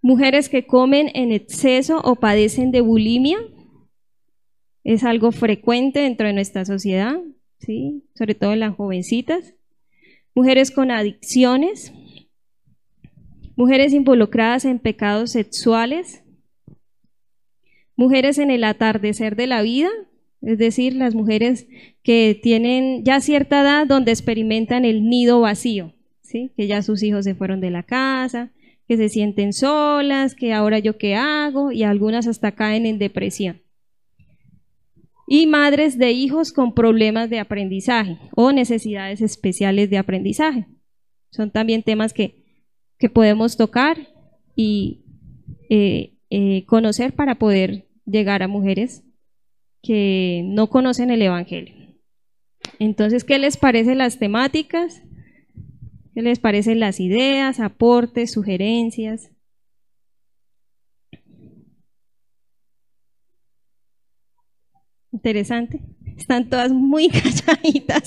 Mujeres 0.00 0.48
que 0.48 0.66
comen 0.66 1.10
en 1.14 1.32
exceso 1.32 2.00
o 2.04 2.16
padecen 2.16 2.70
de 2.70 2.80
bulimia, 2.80 3.38
es 4.84 5.04
algo 5.04 5.32
frecuente 5.32 6.00
dentro 6.00 6.26
de 6.26 6.32
nuestra 6.32 6.64
sociedad, 6.64 7.20
¿sí? 7.58 8.04
sobre 8.14 8.34
todo 8.34 8.52
en 8.52 8.60
las 8.60 8.74
jovencitas. 8.74 9.54
Mujeres 10.34 10.70
con 10.70 10.90
adicciones, 10.90 11.92
mujeres 13.54 13.92
involucradas 13.92 14.64
en 14.64 14.78
pecados 14.78 15.32
sexuales, 15.32 16.24
mujeres 17.96 18.38
en 18.38 18.50
el 18.50 18.64
atardecer 18.64 19.36
de 19.36 19.48
la 19.48 19.60
vida, 19.60 19.90
es 20.42 20.58
decir, 20.58 20.94
las 20.94 21.14
mujeres 21.14 21.66
que 22.02 22.38
tienen 22.40 23.04
ya 23.04 23.20
cierta 23.20 23.62
edad 23.62 23.86
donde 23.86 24.12
experimentan 24.12 24.84
el 24.84 25.08
nido 25.08 25.40
vacío, 25.40 25.94
¿sí? 26.22 26.52
que 26.56 26.66
ya 26.66 26.82
sus 26.82 27.02
hijos 27.02 27.24
se 27.24 27.34
fueron 27.34 27.60
de 27.60 27.70
la 27.70 27.82
casa, 27.82 28.52
que 28.86 28.96
se 28.96 29.08
sienten 29.08 29.52
solas, 29.52 30.34
que 30.34 30.52
ahora 30.52 30.78
yo 30.78 30.96
qué 30.96 31.14
hago, 31.14 31.72
y 31.72 31.82
algunas 31.82 32.26
hasta 32.26 32.52
caen 32.52 32.86
en 32.86 32.98
depresión. 32.98 33.60
Y 35.26 35.46
madres 35.46 35.98
de 35.98 36.12
hijos 36.12 36.52
con 36.52 36.72
problemas 36.72 37.28
de 37.28 37.38
aprendizaje 37.38 38.18
o 38.34 38.50
necesidades 38.52 39.20
especiales 39.20 39.90
de 39.90 39.98
aprendizaje. 39.98 40.66
Son 41.30 41.50
también 41.50 41.82
temas 41.82 42.14
que, 42.14 42.42
podemos 43.12 43.56
tocar 43.56 44.08
y 44.56 45.04
eh, 45.70 46.14
eh, 46.30 46.64
conocer 46.66 47.14
para 47.14 47.36
poder 47.38 47.86
llegar 48.06 48.42
a 48.42 48.48
mujeres 48.48 49.04
que 49.82 50.42
no 50.44 50.68
conocen 50.68 51.10
el 51.10 51.22
Evangelio. 51.22 51.74
Entonces, 52.78 53.24
¿qué 53.24 53.38
les 53.38 53.56
parecen 53.56 53.98
las 53.98 54.18
temáticas? 54.18 55.02
¿Qué 56.14 56.22
les 56.22 56.38
parecen 56.38 56.80
las 56.80 57.00
ideas, 57.00 57.60
aportes, 57.60 58.32
sugerencias? 58.32 59.30
Interesante. 65.12 65.80
Están 66.16 66.48
todas 66.48 66.72
muy 66.72 67.08
calladitas. 67.08 68.02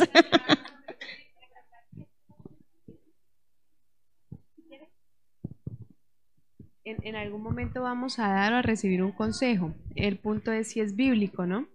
En, 6.84 7.16
algún 7.16 7.42
momento 7.42 7.82
vamos 7.82 8.20
a 8.20 8.28
dar 8.28 8.54
o 8.54 8.58
a 8.58 8.62
recibir 8.62 9.04
un 9.04 9.12
consejo. 9.12 9.74
El 9.96 10.18
punto 10.18 10.52
es 10.52 10.70
si 10.70 10.80
es 10.80 10.96
bíblico, 10.96 11.46
¿no? 11.46 11.68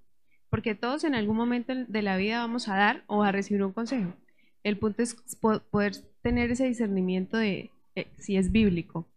Porque 0.51 0.75
todos 0.75 1.05
en 1.05 1.15
algún 1.15 1.37
momento 1.37 1.75
de 1.75 2.03
la 2.03 2.17
vida 2.17 2.39
vamos 2.39 2.69
a 2.69 2.77
dar 2.77 3.05
o 3.07 3.23
a 3.23 3.33
recibir 3.33 3.63
un 3.63 3.73
consejo. 3.73 4.15
El 4.63 4.79
punto 4.79 5.03
es 5.03 5.17
poder 5.71 5.93
tener 6.23 6.51
ese 6.51 6.67
discernimiento 6.67 7.37
de 7.37 7.71
eh, 7.95 8.09
si 8.19 8.37
es 8.37 8.51
bíblico. 8.51 9.09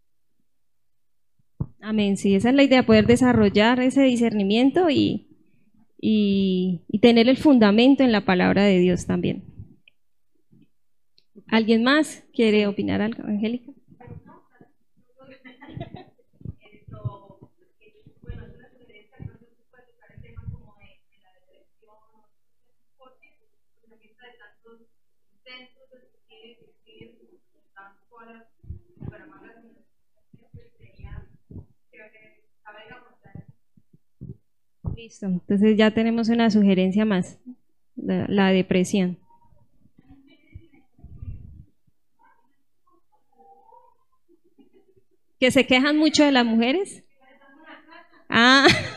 Amén, 1.80 2.16
sí, 2.16 2.34
esa 2.34 2.50
es 2.50 2.54
la 2.54 2.62
idea, 2.62 2.84
poder 2.84 3.06
desarrollar 3.06 3.80
ese 3.80 4.02
discernimiento 4.02 4.90
y, 4.90 5.28
y, 5.98 6.82
y 6.88 6.98
tener 7.00 7.28
el 7.28 7.36
fundamento 7.36 8.04
en 8.04 8.12
la 8.12 8.24
palabra 8.24 8.64
de 8.64 8.78
Dios 8.78 9.06
también. 9.06 9.44
¿Alguien 11.48 11.82
más 11.82 12.24
quiere 12.32 12.66
opinar 12.66 13.00
algo, 13.00 13.24
Angélica? 13.24 13.72
Listo, 35.00 35.24
entonces 35.24 35.78
ya 35.78 35.92
tenemos 35.92 36.28
una 36.28 36.50
sugerencia 36.50 37.06
más, 37.06 37.38
la, 37.96 38.48
depresión. 38.50 39.16
¿Que 45.38 45.50
se 45.50 45.66
quejan 45.66 45.96
mucho 45.96 46.22
de 46.22 46.32
las 46.32 46.44
mujeres? 46.44 47.02
Ah. 48.28 48.66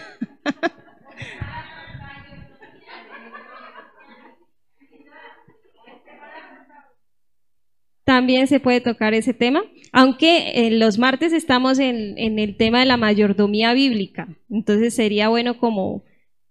también 8.13 8.45
se 8.45 8.59
puede 8.59 8.79
tocar 8.79 9.15
ese 9.15 9.33
tema, 9.33 9.63
aunque 9.91 10.67
eh, 10.67 10.69
los 10.69 10.99
martes 10.99 11.33
estamos 11.33 11.79
en, 11.79 12.15
el 12.37 12.57
tema 12.57 12.81
de 12.81 12.85
la 12.85 12.95
mayordomía 12.95 13.73
bíblica, 13.73 14.27
entonces 14.51 14.93
sería 14.93 15.29
bueno 15.29 15.57
como 15.57 16.03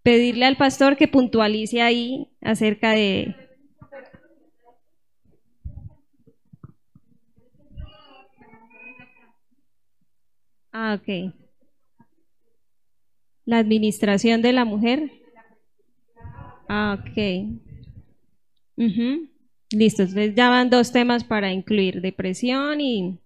pedirle 0.03 0.45
al 0.45 0.57
pastor 0.57 0.97
que 0.97 1.07
puntualice 1.07 1.81
ahí 1.81 2.27
acerca 2.41 2.91
de... 2.91 3.37
Ah, 10.73 10.99
ok. 10.99 11.33
La 13.45 13.59
administración 13.59 14.43
de 14.43 14.53
la 14.53 14.65
mujer. 14.65 15.13
Ah, 16.69 16.99
ok. 16.99 17.19
Uh. 18.79 19.32
Listo, 19.73 20.03
entonces 20.03 20.35
ya 20.35 20.51
van 20.51 20.69
dos 20.69 20.93
temas 20.93 21.25
para 21.25 21.53
incluir, 21.53 22.03
depresión 22.03 22.81
y 22.81 23.19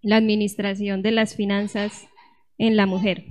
la 0.00 0.16
administración 0.16 1.02
de 1.02 1.12
las 1.12 1.36
finanzas 1.36 2.08
en 2.58 2.76
la 2.76 2.86
mujer. 2.86 3.24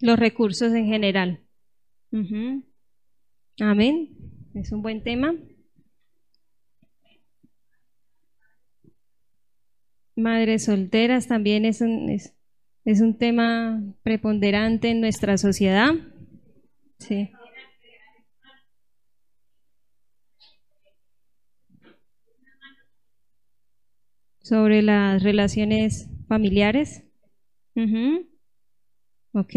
Los 0.00 0.18
recursos 0.18 0.72
en 0.72 0.86
general. 0.86 1.40
Amén. 3.60 4.16
Es 4.54 4.72
un 4.72 4.82
buen 4.82 5.02
tema. 5.02 5.34
Madres 10.16 10.64
solteras 10.64 11.26
también 11.28 11.64
es 11.64 11.80
un, 11.80 12.08
es, 12.10 12.34
un 13.00 13.16
tema 13.18 13.82
preponderante 14.02 14.90
en 14.90 15.00
nuestra 15.00 15.38
sociedad. 15.38 15.92
Sí. 16.98 17.30
Sobre 24.40 24.82
las 24.82 25.22
relaciones 25.22 26.08
familiares. 26.28 27.04
Ujú. 27.76 28.26
Ok. 29.32 29.54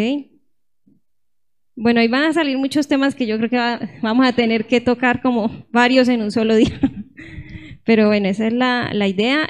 Bueno, 1.75 1.99
ahí 1.99 2.07
van 2.07 2.23
a 2.23 2.33
salir 2.33 2.57
muchos 2.57 2.87
temas 2.87 3.15
que 3.15 3.27
yo 3.27 3.37
creo 3.37 3.49
que 3.49 3.57
va- 3.57 3.79
vamos 4.01 4.25
a 4.25 4.33
tener 4.33 4.65
que 4.67 4.79
tocar 4.79 5.21
como 5.21 5.65
varios 5.71 6.07
en 6.07 6.21
un 6.21 6.31
solo 6.31 6.55
día. 6.55 6.79
Pero 7.85 8.07
bueno, 8.07 8.27
esa 8.29 8.47
es 8.47 8.53
la, 8.53 8.93
la 8.93 9.07
idea. 9.07 9.49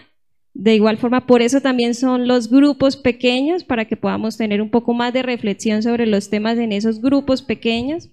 De 0.56 0.74
igual 0.74 0.98
forma, 0.98 1.28
por 1.28 1.42
eso 1.42 1.60
también 1.60 1.94
son 1.94 2.30
los 2.30 2.50
grupos 2.50 2.96
pequeños, 2.96 3.66
para 3.66 3.84
que 3.84 3.98
podamos 3.98 4.38
tener 4.38 4.62
un 4.62 4.70
poco 4.70 4.94
más 4.94 5.12
de 5.12 5.22
reflexión 5.22 5.84
sobre 5.84 6.06
los 6.06 6.30
temas 6.30 6.58
en 6.58 6.72
esos 6.72 7.02
grupos 7.02 7.42
pequeños. 7.42 8.10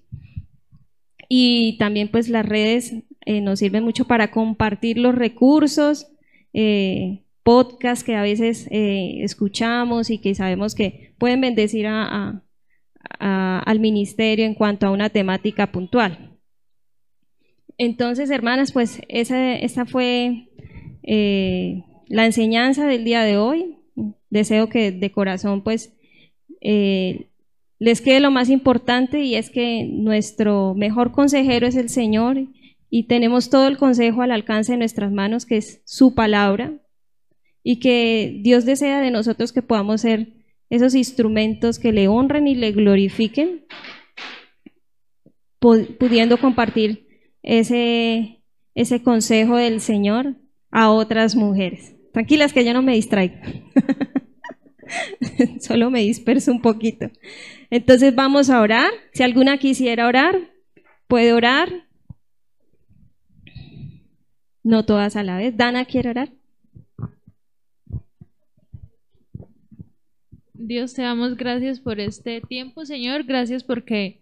Y 1.29 1.77
también 1.77 2.09
pues 2.09 2.27
las 2.27 2.45
redes 2.45 2.95
eh, 3.25 3.39
nos 3.39 3.59
sirven 3.59 3.85
mucho 3.85 4.05
para 4.05 4.29
compartir 4.29 4.97
los 4.97 5.15
recursos, 5.15 6.11
eh, 6.51 7.23
podcasts 7.43 8.03
que 8.03 8.15
a 8.15 8.21
veces 8.21 8.67
eh, 8.71 9.23
escuchamos 9.23 10.09
y 10.09 10.17
que 10.17 10.35
sabemos 10.35 10.75
que 10.75 11.13
pueden 11.17 11.39
bendecir 11.39 11.87
al 11.87 13.79
ministerio 13.79 14.45
en 14.45 14.53
cuanto 14.53 14.85
a 14.85 14.91
una 14.91 15.09
temática 15.09 15.71
puntual. 15.71 16.37
Entonces, 17.77 18.29
hermanas, 18.29 18.73
pues 18.73 19.01
esa, 19.07 19.85
fue 19.85 20.49
la 22.13 22.25
enseñanza 22.25 22.85
del 22.87 23.03
día 23.03 23.23
de 23.23 23.37
hoy. 23.37 23.77
Deseo 24.29 24.69
que 24.69 24.91
de 24.91 25.11
corazón, 25.11 25.63
pues, 25.63 25.93
eh, 26.61 27.27
les 27.79 28.01
quede 28.01 28.19
lo 28.19 28.31
más 28.31 28.49
importante 28.49 29.21
y 29.21 29.35
es 29.35 29.49
que 29.49 29.85
nuestro 29.91 30.73
mejor 30.75 31.11
consejero 31.11 31.67
es 31.67 31.75
el 31.75 31.89
Señor 31.89 32.47
y 32.89 33.07
tenemos 33.07 33.49
todo 33.49 33.67
el 33.67 33.77
consejo 33.77 34.21
al 34.21 34.31
alcance 34.31 34.73
de 34.73 34.77
nuestras 34.77 35.11
manos, 35.11 35.45
que 35.45 35.57
es 35.57 35.81
su 35.85 36.13
palabra, 36.13 36.73
y 37.63 37.79
que 37.79 38.39
Dios 38.43 38.65
desea 38.65 39.01
de 39.01 39.09
nosotros 39.09 39.51
que 39.51 39.61
podamos 39.61 40.01
ser 40.01 40.33
esos 40.69 40.93
instrumentos 40.95 41.79
que 41.79 41.91
le 41.91 42.07
honren 42.07 42.47
y 42.47 42.55
le 42.55 42.71
glorifiquen, 42.71 43.65
pu- 45.59 45.97
pudiendo 45.97 46.37
compartir 46.37 47.07
ese, 47.41 48.43
ese 48.75 49.01
consejo 49.01 49.57
del 49.57 49.81
Señor 49.81 50.35
a 50.71 50.91
otras 50.91 51.35
mujeres. 51.35 51.92
Tranquilas 52.13 52.53
que 52.53 52.63
yo 52.63 52.73
no 52.73 52.83
me 52.83 52.93
distraigo. 52.93 53.35
Solo 55.59 55.89
me 55.89 56.01
disperso 56.01 56.51
un 56.51 56.61
poquito. 56.61 57.09
Entonces 57.71 58.13
vamos 58.13 58.51
a 58.51 58.61
orar. 58.61 58.91
Si 59.13 59.23
alguna 59.23 59.57
quisiera 59.57 60.07
orar, 60.07 60.51
puede 61.07 61.33
orar. 61.33 61.87
No 64.61 64.85
todas 64.85 65.15
a 65.15 65.23
la 65.23 65.37
vez. 65.37 65.57
Dana 65.57 65.85
quiere 65.85 66.11
orar. 66.11 66.29
Dios, 70.53 70.93
te 70.93 71.01
damos 71.01 71.35
gracias 71.35 71.79
por 71.79 71.99
este 71.99 72.41
tiempo, 72.41 72.85
Señor. 72.85 73.23
Gracias 73.23 73.63
porque, 73.63 74.21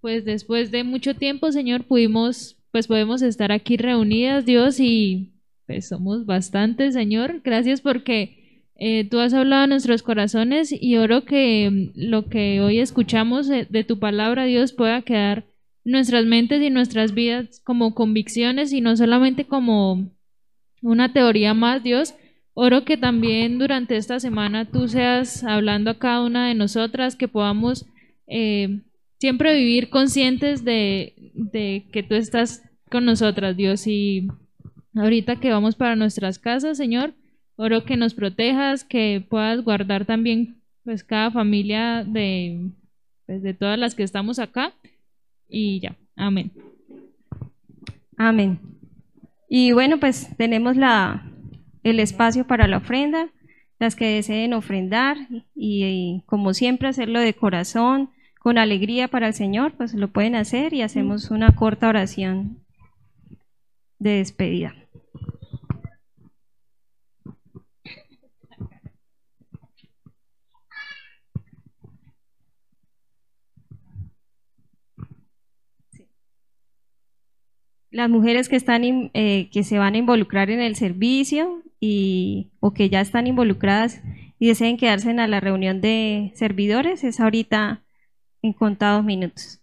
pues, 0.00 0.24
después 0.24 0.70
de 0.70 0.84
mucho 0.84 1.16
tiempo, 1.16 1.50
Señor, 1.50 1.84
pudimos, 1.84 2.56
pues, 2.70 2.86
podemos 2.86 3.22
estar 3.22 3.50
aquí 3.50 3.76
reunidas, 3.76 4.46
Dios, 4.46 4.78
y 4.78 5.33
pues 5.66 5.88
somos 5.88 6.26
bastantes, 6.26 6.94
Señor. 6.94 7.40
Gracias 7.44 7.80
porque 7.80 8.62
eh, 8.76 9.08
tú 9.08 9.18
has 9.20 9.34
hablado 9.34 9.64
a 9.64 9.66
nuestros 9.66 10.02
corazones 10.02 10.70
y 10.72 10.96
oro 10.96 11.24
que 11.24 11.70
mm, 11.70 11.90
lo 11.94 12.26
que 12.26 12.60
hoy 12.60 12.80
escuchamos 12.80 13.48
de, 13.48 13.64
de 13.64 13.84
tu 13.84 13.98
palabra, 13.98 14.44
Dios, 14.44 14.72
pueda 14.72 15.02
quedar 15.02 15.44
nuestras 15.84 16.24
mentes 16.24 16.62
y 16.62 16.70
nuestras 16.70 17.14
vidas 17.14 17.60
como 17.64 17.94
convicciones 17.94 18.72
y 18.72 18.80
no 18.80 18.96
solamente 18.96 19.44
como 19.44 20.10
una 20.82 21.12
teoría 21.12 21.54
más, 21.54 21.82
Dios. 21.82 22.14
Oro 22.54 22.84
que 22.84 22.96
también 22.96 23.58
durante 23.58 23.96
esta 23.96 24.20
semana 24.20 24.70
tú 24.70 24.88
seas 24.88 25.42
hablando 25.44 25.90
a 25.90 25.98
cada 25.98 26.24
una 26.24 26.48
de 26.48 26.54
nosotras, 26.54 27.16
que 27.16 27.26
podamos 27.26 27.86
eh, 28.26 28.80
siempre 29.18 29.56
vivir 29.56 29.90
conscientes 29.90 30.64
de, 30.64 31.32
de 31.34 31.86
que 31.92 32.02
tú 32.02 32.14
estás 32.14 32.62
con 32.90 33.04
nosotras, 33.04 33.56
Dios. 33.56 33.86
Y 33.86 34.28
ahorita 34.94 35.36
que 35.36 35.50
vamos 35.50 35.76
para 35.76 35.96
nuestras 35.96 36.38
casas, 36.38 36.76
Señor, 36.76 37.14
oro 37.56 37.84
que 37.84 37.96
nos 37.96 38.14
protejas, 38.14 38.84
que 38.84 39.24
puedas 39.28 39.62
guardar 39.62 40.04
también 40.04 40.60
pues 40.84 41.02
cada 41.02 41.30
familia 41.30 42.04
de, 42.04 42.70
pues, 43.26 43.42
de 43.42 43.54
todas 43.54 43.78
las 43.78 43.94
que 43.94 44.02
estamos 44.02 44.38
acá. 44.38 44.72
Y 45.48 45.80
ya, 45.80 45.96
amén. 46.16 46.52
Amén. 48.16 48.60
Y 49.48 49.72
bueno, 49.72 49.98
pues 49.98 50.36
tenemos 50.36 50.76
la, 50.76 51.30
el 51.82 52.00
espacio 52.00 52.46
para 52.46 52.66
la 52.66 52.78
ofrenda, 52.78 53.30
las 53.78 53.96
que 53.96 54.06
deseen 54.06 54.52
ofrendar 54.52 55.16
y, 55.54 55.84
y 55.84 56.22
como 56.26 56.54
siempre 56.54 56.88
hacerlo 56.88 57.20
de 57.20 57.34
corazón, 57.34 58.10
con 58.38 58.58
alegría 58.58 59.08
para 59.08 59.28
el 59.28 59.34
Señor, 59.34 59.72
pues 59.72 59.94
lo 59.94 60.08
pueden 60.08 60.34
hacer 60.34 60.74
y 60.74 60.82
hacemos 60.82 61.30
una 61.30 61.54
corta 61.54 61.88
oración 61.88 62.58
de 63.98 64.18
despedida. 64.18 64.74
Las 77.94 78.10
mujeres 78.10 78.48
que 78.48 78.56
están 78.56 78.82
eh, 79.14 79.48
que 79.52 79.62
se 79.62 79.78
van 79.78 79.94
a 79.94 79.98
involucrar 79.98 80.50
en 80.50 80.58
el 80.58 80.74
servicio 80.74 81.62
y 81.78 82.50
o 82.58 82.74
que 82.74 82.88
ya 82.88 83.00
están 83.00 83.28
involucradas 83.28 84.02
y 84.40 84.48
deseen 84.48 84.76
quedarse 84.76 85.10
en 85.10 85.30
la 85.30 85.38
reunión 85.38 85.80
de 85.80 86.32
servidores 86.34 87.04
es 87.04 87.20
ahorita 87.20 87.84
en 88.42 88.52
contados 88.52 89.04
minutos. 89.04 89.60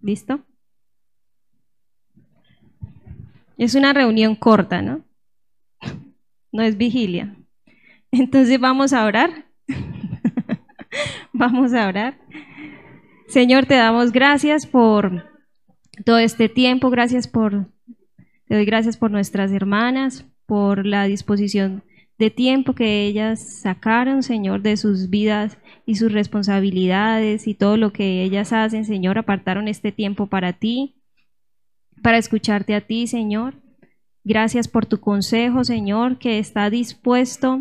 ¿Listo? 0.00 0.44
Es 3.56 3.74
una 3.74 3.92
reunión 3.92 4.36
corta, 4.36 4.80
¿no? 4.80 5.04
No 6.52 6.62
es 6.62 6.78
vigilia. 6.78 7.34
Entonces 8.12 8.60
vamos 8.60 8.92
a 8.92 9.04
orar. 9.04 9.46
vamos 11.32 11.74
a 11.74 11.88
orar. 11.88 12.20
Señor, 13.26 13.66
te 13.66 13.74
damos 13.74 14.12
gracias 14.12 14.64
por 14.64 15.37
todo 16.04 16.18
este 16.18 16.48
tiempo. 16.48 16.90
Gracias 16.90 17.28
por, 17.28 17.66
te 18.46 18.54
doy 18.54 18.64
gracias 18.64 18.96
por 18.96 19.10
nuestras 19.10 19.52
hermanas, 19.52 20.24
por 20.46 20.86
la 20.86 21.04
disposición 21.04 21.82
de 22.18 22.30
tiempo 22.30 22.74
que 22.74 23.06
ellas 23.06 23.60
sacaron, 23.60 24.22
Señor, 24.22 24.62
de 24.62 24.76
sus 24.76 25.08
vidas 25.08 25.58
y 25.86 25.94
sus 25.94 26.12
responsabilidades 26.12 27.46
y 27.46 27.54
todo 27.54 27.76
lo 27.76 27.92
que 27.92 28.22
ellas 28.22 28.52
hacen, 28.52 28.84
Señor, 28.84 29.18
apartaron 29.18 29.68
este 29.68 29.92
tiempo 29.92 30.26
para 30.26 30.52
ti, 30.52 30.96
para 32.02 32.18
escucharte 32.18 32.74
a 32.74 32.80
ti, 32.80 33.06
Señor. 33.06 33.54
Gracias 34.24 34.66
por 34.66 34.84
tu 34.84 35.00
consejo, 35.00 35.64
Señor, 35.64 36.18
que 36.18 36.38
está 36.38 36.70
dispuesto 36.70 37.60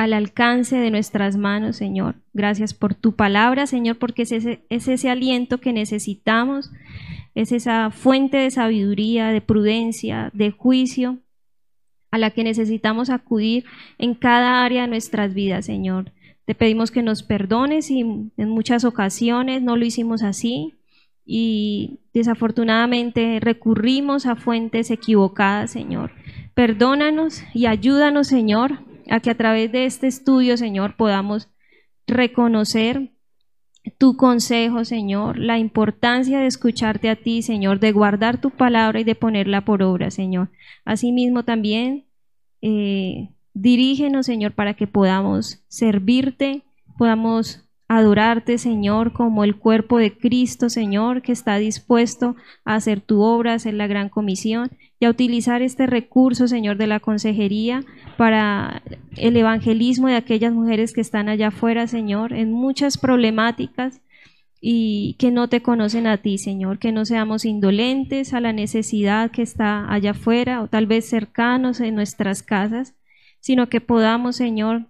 al 0.00 0.14
alcance 0.14 0.78
de 0.78 0.90
nuestras 0.90 1.36
manos, 1.36 1.76
Señor. 1.76 2.14
Gracias 2.32 2.72
por 2.72 2.94
tu 2.94 3.16
palabra, 3.16 3.66
Señor, 3.66 3.98
porque 3.98 4.22
es 4.22 4.32
ese, 4.32 4.64
es 4.70 4.88
ese 4.88 5.10
aliento 5.10 5.60
que 5.60 5.74
necesitamos, 5.74 6.70
es 7.34 7.52
esa 7.52 7.90
fuente 7.90 8.38
de 8.38 8.50
sabiduría, 8.50 9.28
de 9.28 9.42
prudencia, 9.42 10.30
de 10.32 10.52
juicio, 10.52 11.18
a 12.10 12.16
la 12.16 12.30
que 12.30 12.44
necesitamos 12.44 13.10
acudir 13.10 13.66
en 13.98 14.14
cada 14.14 14.64
área 14.64 14.82
de 14.82 14.88
nuestras 14.88 15.34
vidas, 15.34 15.66
Señor. 15.66 16.12
Te 16.46 16.54
pedimos 16.54 16.90
que 16.90 17.02
nos 17.02 17.22
perdones 17.22 17.90
y 17.90 18.00
en 18.00 18.48
muchas 18.48 18.86
ocasiones 18.86 19.60
no 19.60 19.76
lo 19.76 19.84
hicimos 19.84 20.22
así 20.22 20.76
y 21.26 21.98
desafortunadamente 22.14 23.38
recurrimos 23.38 24.24
a 24.24 24.34
fuentes 24.34 24.90
equivocadas, 24.90 25.72
Señor. 25.72 26.10
Perdónanos 26.54 27.42
y 27.52 27.66
ayúdanos, 27.66 28.28
Señor, 28.28 28.78
a 29.10 29.20
que 29.20 29.30
a 29.30 29.36
través 29.36 29.70
de 29.72 29.84
este 29.84 30.06
estudio, 30.06 30.56
Señor, 30.56 30.96
podamos 30.96 31.48
reconocer 32.06 33.12
tu 33.98 34.16
consejo, 34.16 34.84
Señor, 34.84 35.38
la 35.38 35.58
importancia 35.58 36.38
de 36.38 36.46
escucharte 36.46 37.08
a 37.08 37.16
ti, 37.16 37.42
Señor, 37.42 37.80
de 37.80 37.92
guardar 37.92 38.40
tu 38.40 38.50
palabra 38.50 39.00
y 39.00 39.04
de 39.04 39.14
ponerla 39.14 39.64
por 39.64 39.82
obra, 39.82 40.10
Señor. 40.10 40.50
Asimismo 40.84 41.44
también 41.44 42.06
eh, 42.62 43.30
dirígenos, 43.54 44.26
Señor, 44.26 44.52
para 44.52 44.74
que 44.74 44.86
podamos 44.86 45.64
servirte, 45.68 46.62
podamos 46.98 47.64
adorarte, 47.90 48.56
Señor, 48.58 49.12
como 49.12 49.42
el 49.42 49.56
cuerpo 49.56 49.98
de 49.98 50.16
Cristo, 50.16 50.70
Señor, 50.70 51.22
que 51.22 51.32
está 51.32 51.58
dispuesto 51.58 52.36
a 52.64 52.76
hacer 52.76 53.00
tu 53.00 53.20
obra, 53.22 53.50
a 53.50 53.56
hacer 53.56 53.74
la 53.74 53.88
gran 53.88 54.08
comisión 54.08 54.70
y 55.00 55.06
a 55.06 55.10
utilizar 55.10 55.60
este 55.60 55.88
recurso, 55.88 56.46
Señor, 56.46 56.76
de 56.76 56.86
la 56.86 57.00
consejería 57.00 57.82
para 58.16 58.84
el 59.16 59.36
evangelismo 59.36 60.06
de 60.06 60.14
aquellas 60.14 60.52
mujeres 60.52 60.92
que 60.92 61.00
están 61.00 61.28
allá 61.28 61.48
afuera, 61.48 61.88
Señor, 61.88 62.32
en 62.32 62.52
muchas 62.52 62.96
problemáticas 62.96 64.00
y 64.60 65.16
que 65.18 65.32
no 65.32 65.48
te 65.48 65.60
conocen 65.60 66.06
a 66.06 66.18
ti, 66.18 66.38
Señor, 66.38 66.78
que 66.78 66.92
no 66.92 67.04
seamos 67.04 67.44
indolentes 67.44 68.34
a 68.34 68.40
la 68.40 68.52
necesidad 68.52 69.32
que 69.32 69.42
está 69.42 69.92
allá 69.92 70.12
afuera 70.12 70.62
o 70.62 70.68
tal 70.68 70.86
vez 70.86 71.08
cercanos 71.08 71.80
en 71.80 71.96
nuestras 71.96 72.44
casas, 72.44 72.94
sino 73.40 73.68
que 73.68 73.80
podamos, 73.80 74.36
Señor, 74.36 74.89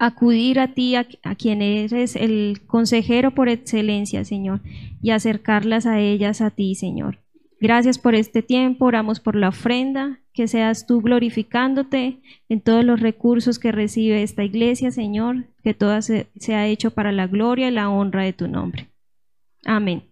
acudir 0.00 0.58
a 0.58 0.68
ti, 0.68 0.96
a, 0.96 1.04
quien 1.36 1.60
eres 1.60 2.16
el 2.16 2.62
consejero 2.66 3.32
por 3.32 3.50
excelencia, 3.50 4.24
Señor, 4.24 4.60
y 5.02 5.10
acercarlas 5.10 5.84
a 5.84 6.00
ellas 6.00 6.40
a 6.40 6.50
ti, 6.50 6.74
Señor. 6.74 7.18
Gracias 7.60 7.98
por 7.98 8.14
este 8.14 8.40
tiempo, 8.42 8.86
oramos 8.86 9.20
por 9.20 9.36
la 9.36 9.50
ofrenda, 9.50 10.18
que 10.32 10.48
seas 10.48 10.86
tú 10.86 11.02
glorificándote 11.02 12.22
en 12.48 12.62
todos 12.62 12.82
los 12.82 13.00
recursos 13.00 13.58
que 13.58 13.72
recibe 13.72 14.22
esta 14.22 14.42
iglesia, 14.42 14.90
Señor, 14.90 15.44
que 15.62 15.74
todo 15.74 16.00
sea 16.00 16.66
hecho 16.66 16.92
para 16.92 17.12
la 17.12 17.26
gloria 17.26 17.68
y 17.68 17.72
la 17.72 17.90
honra 17.90 18.22
de 18.22 18.32
tu 18.32 18.48
nombre. 18.48 18.88
Amén. 19.66 20.09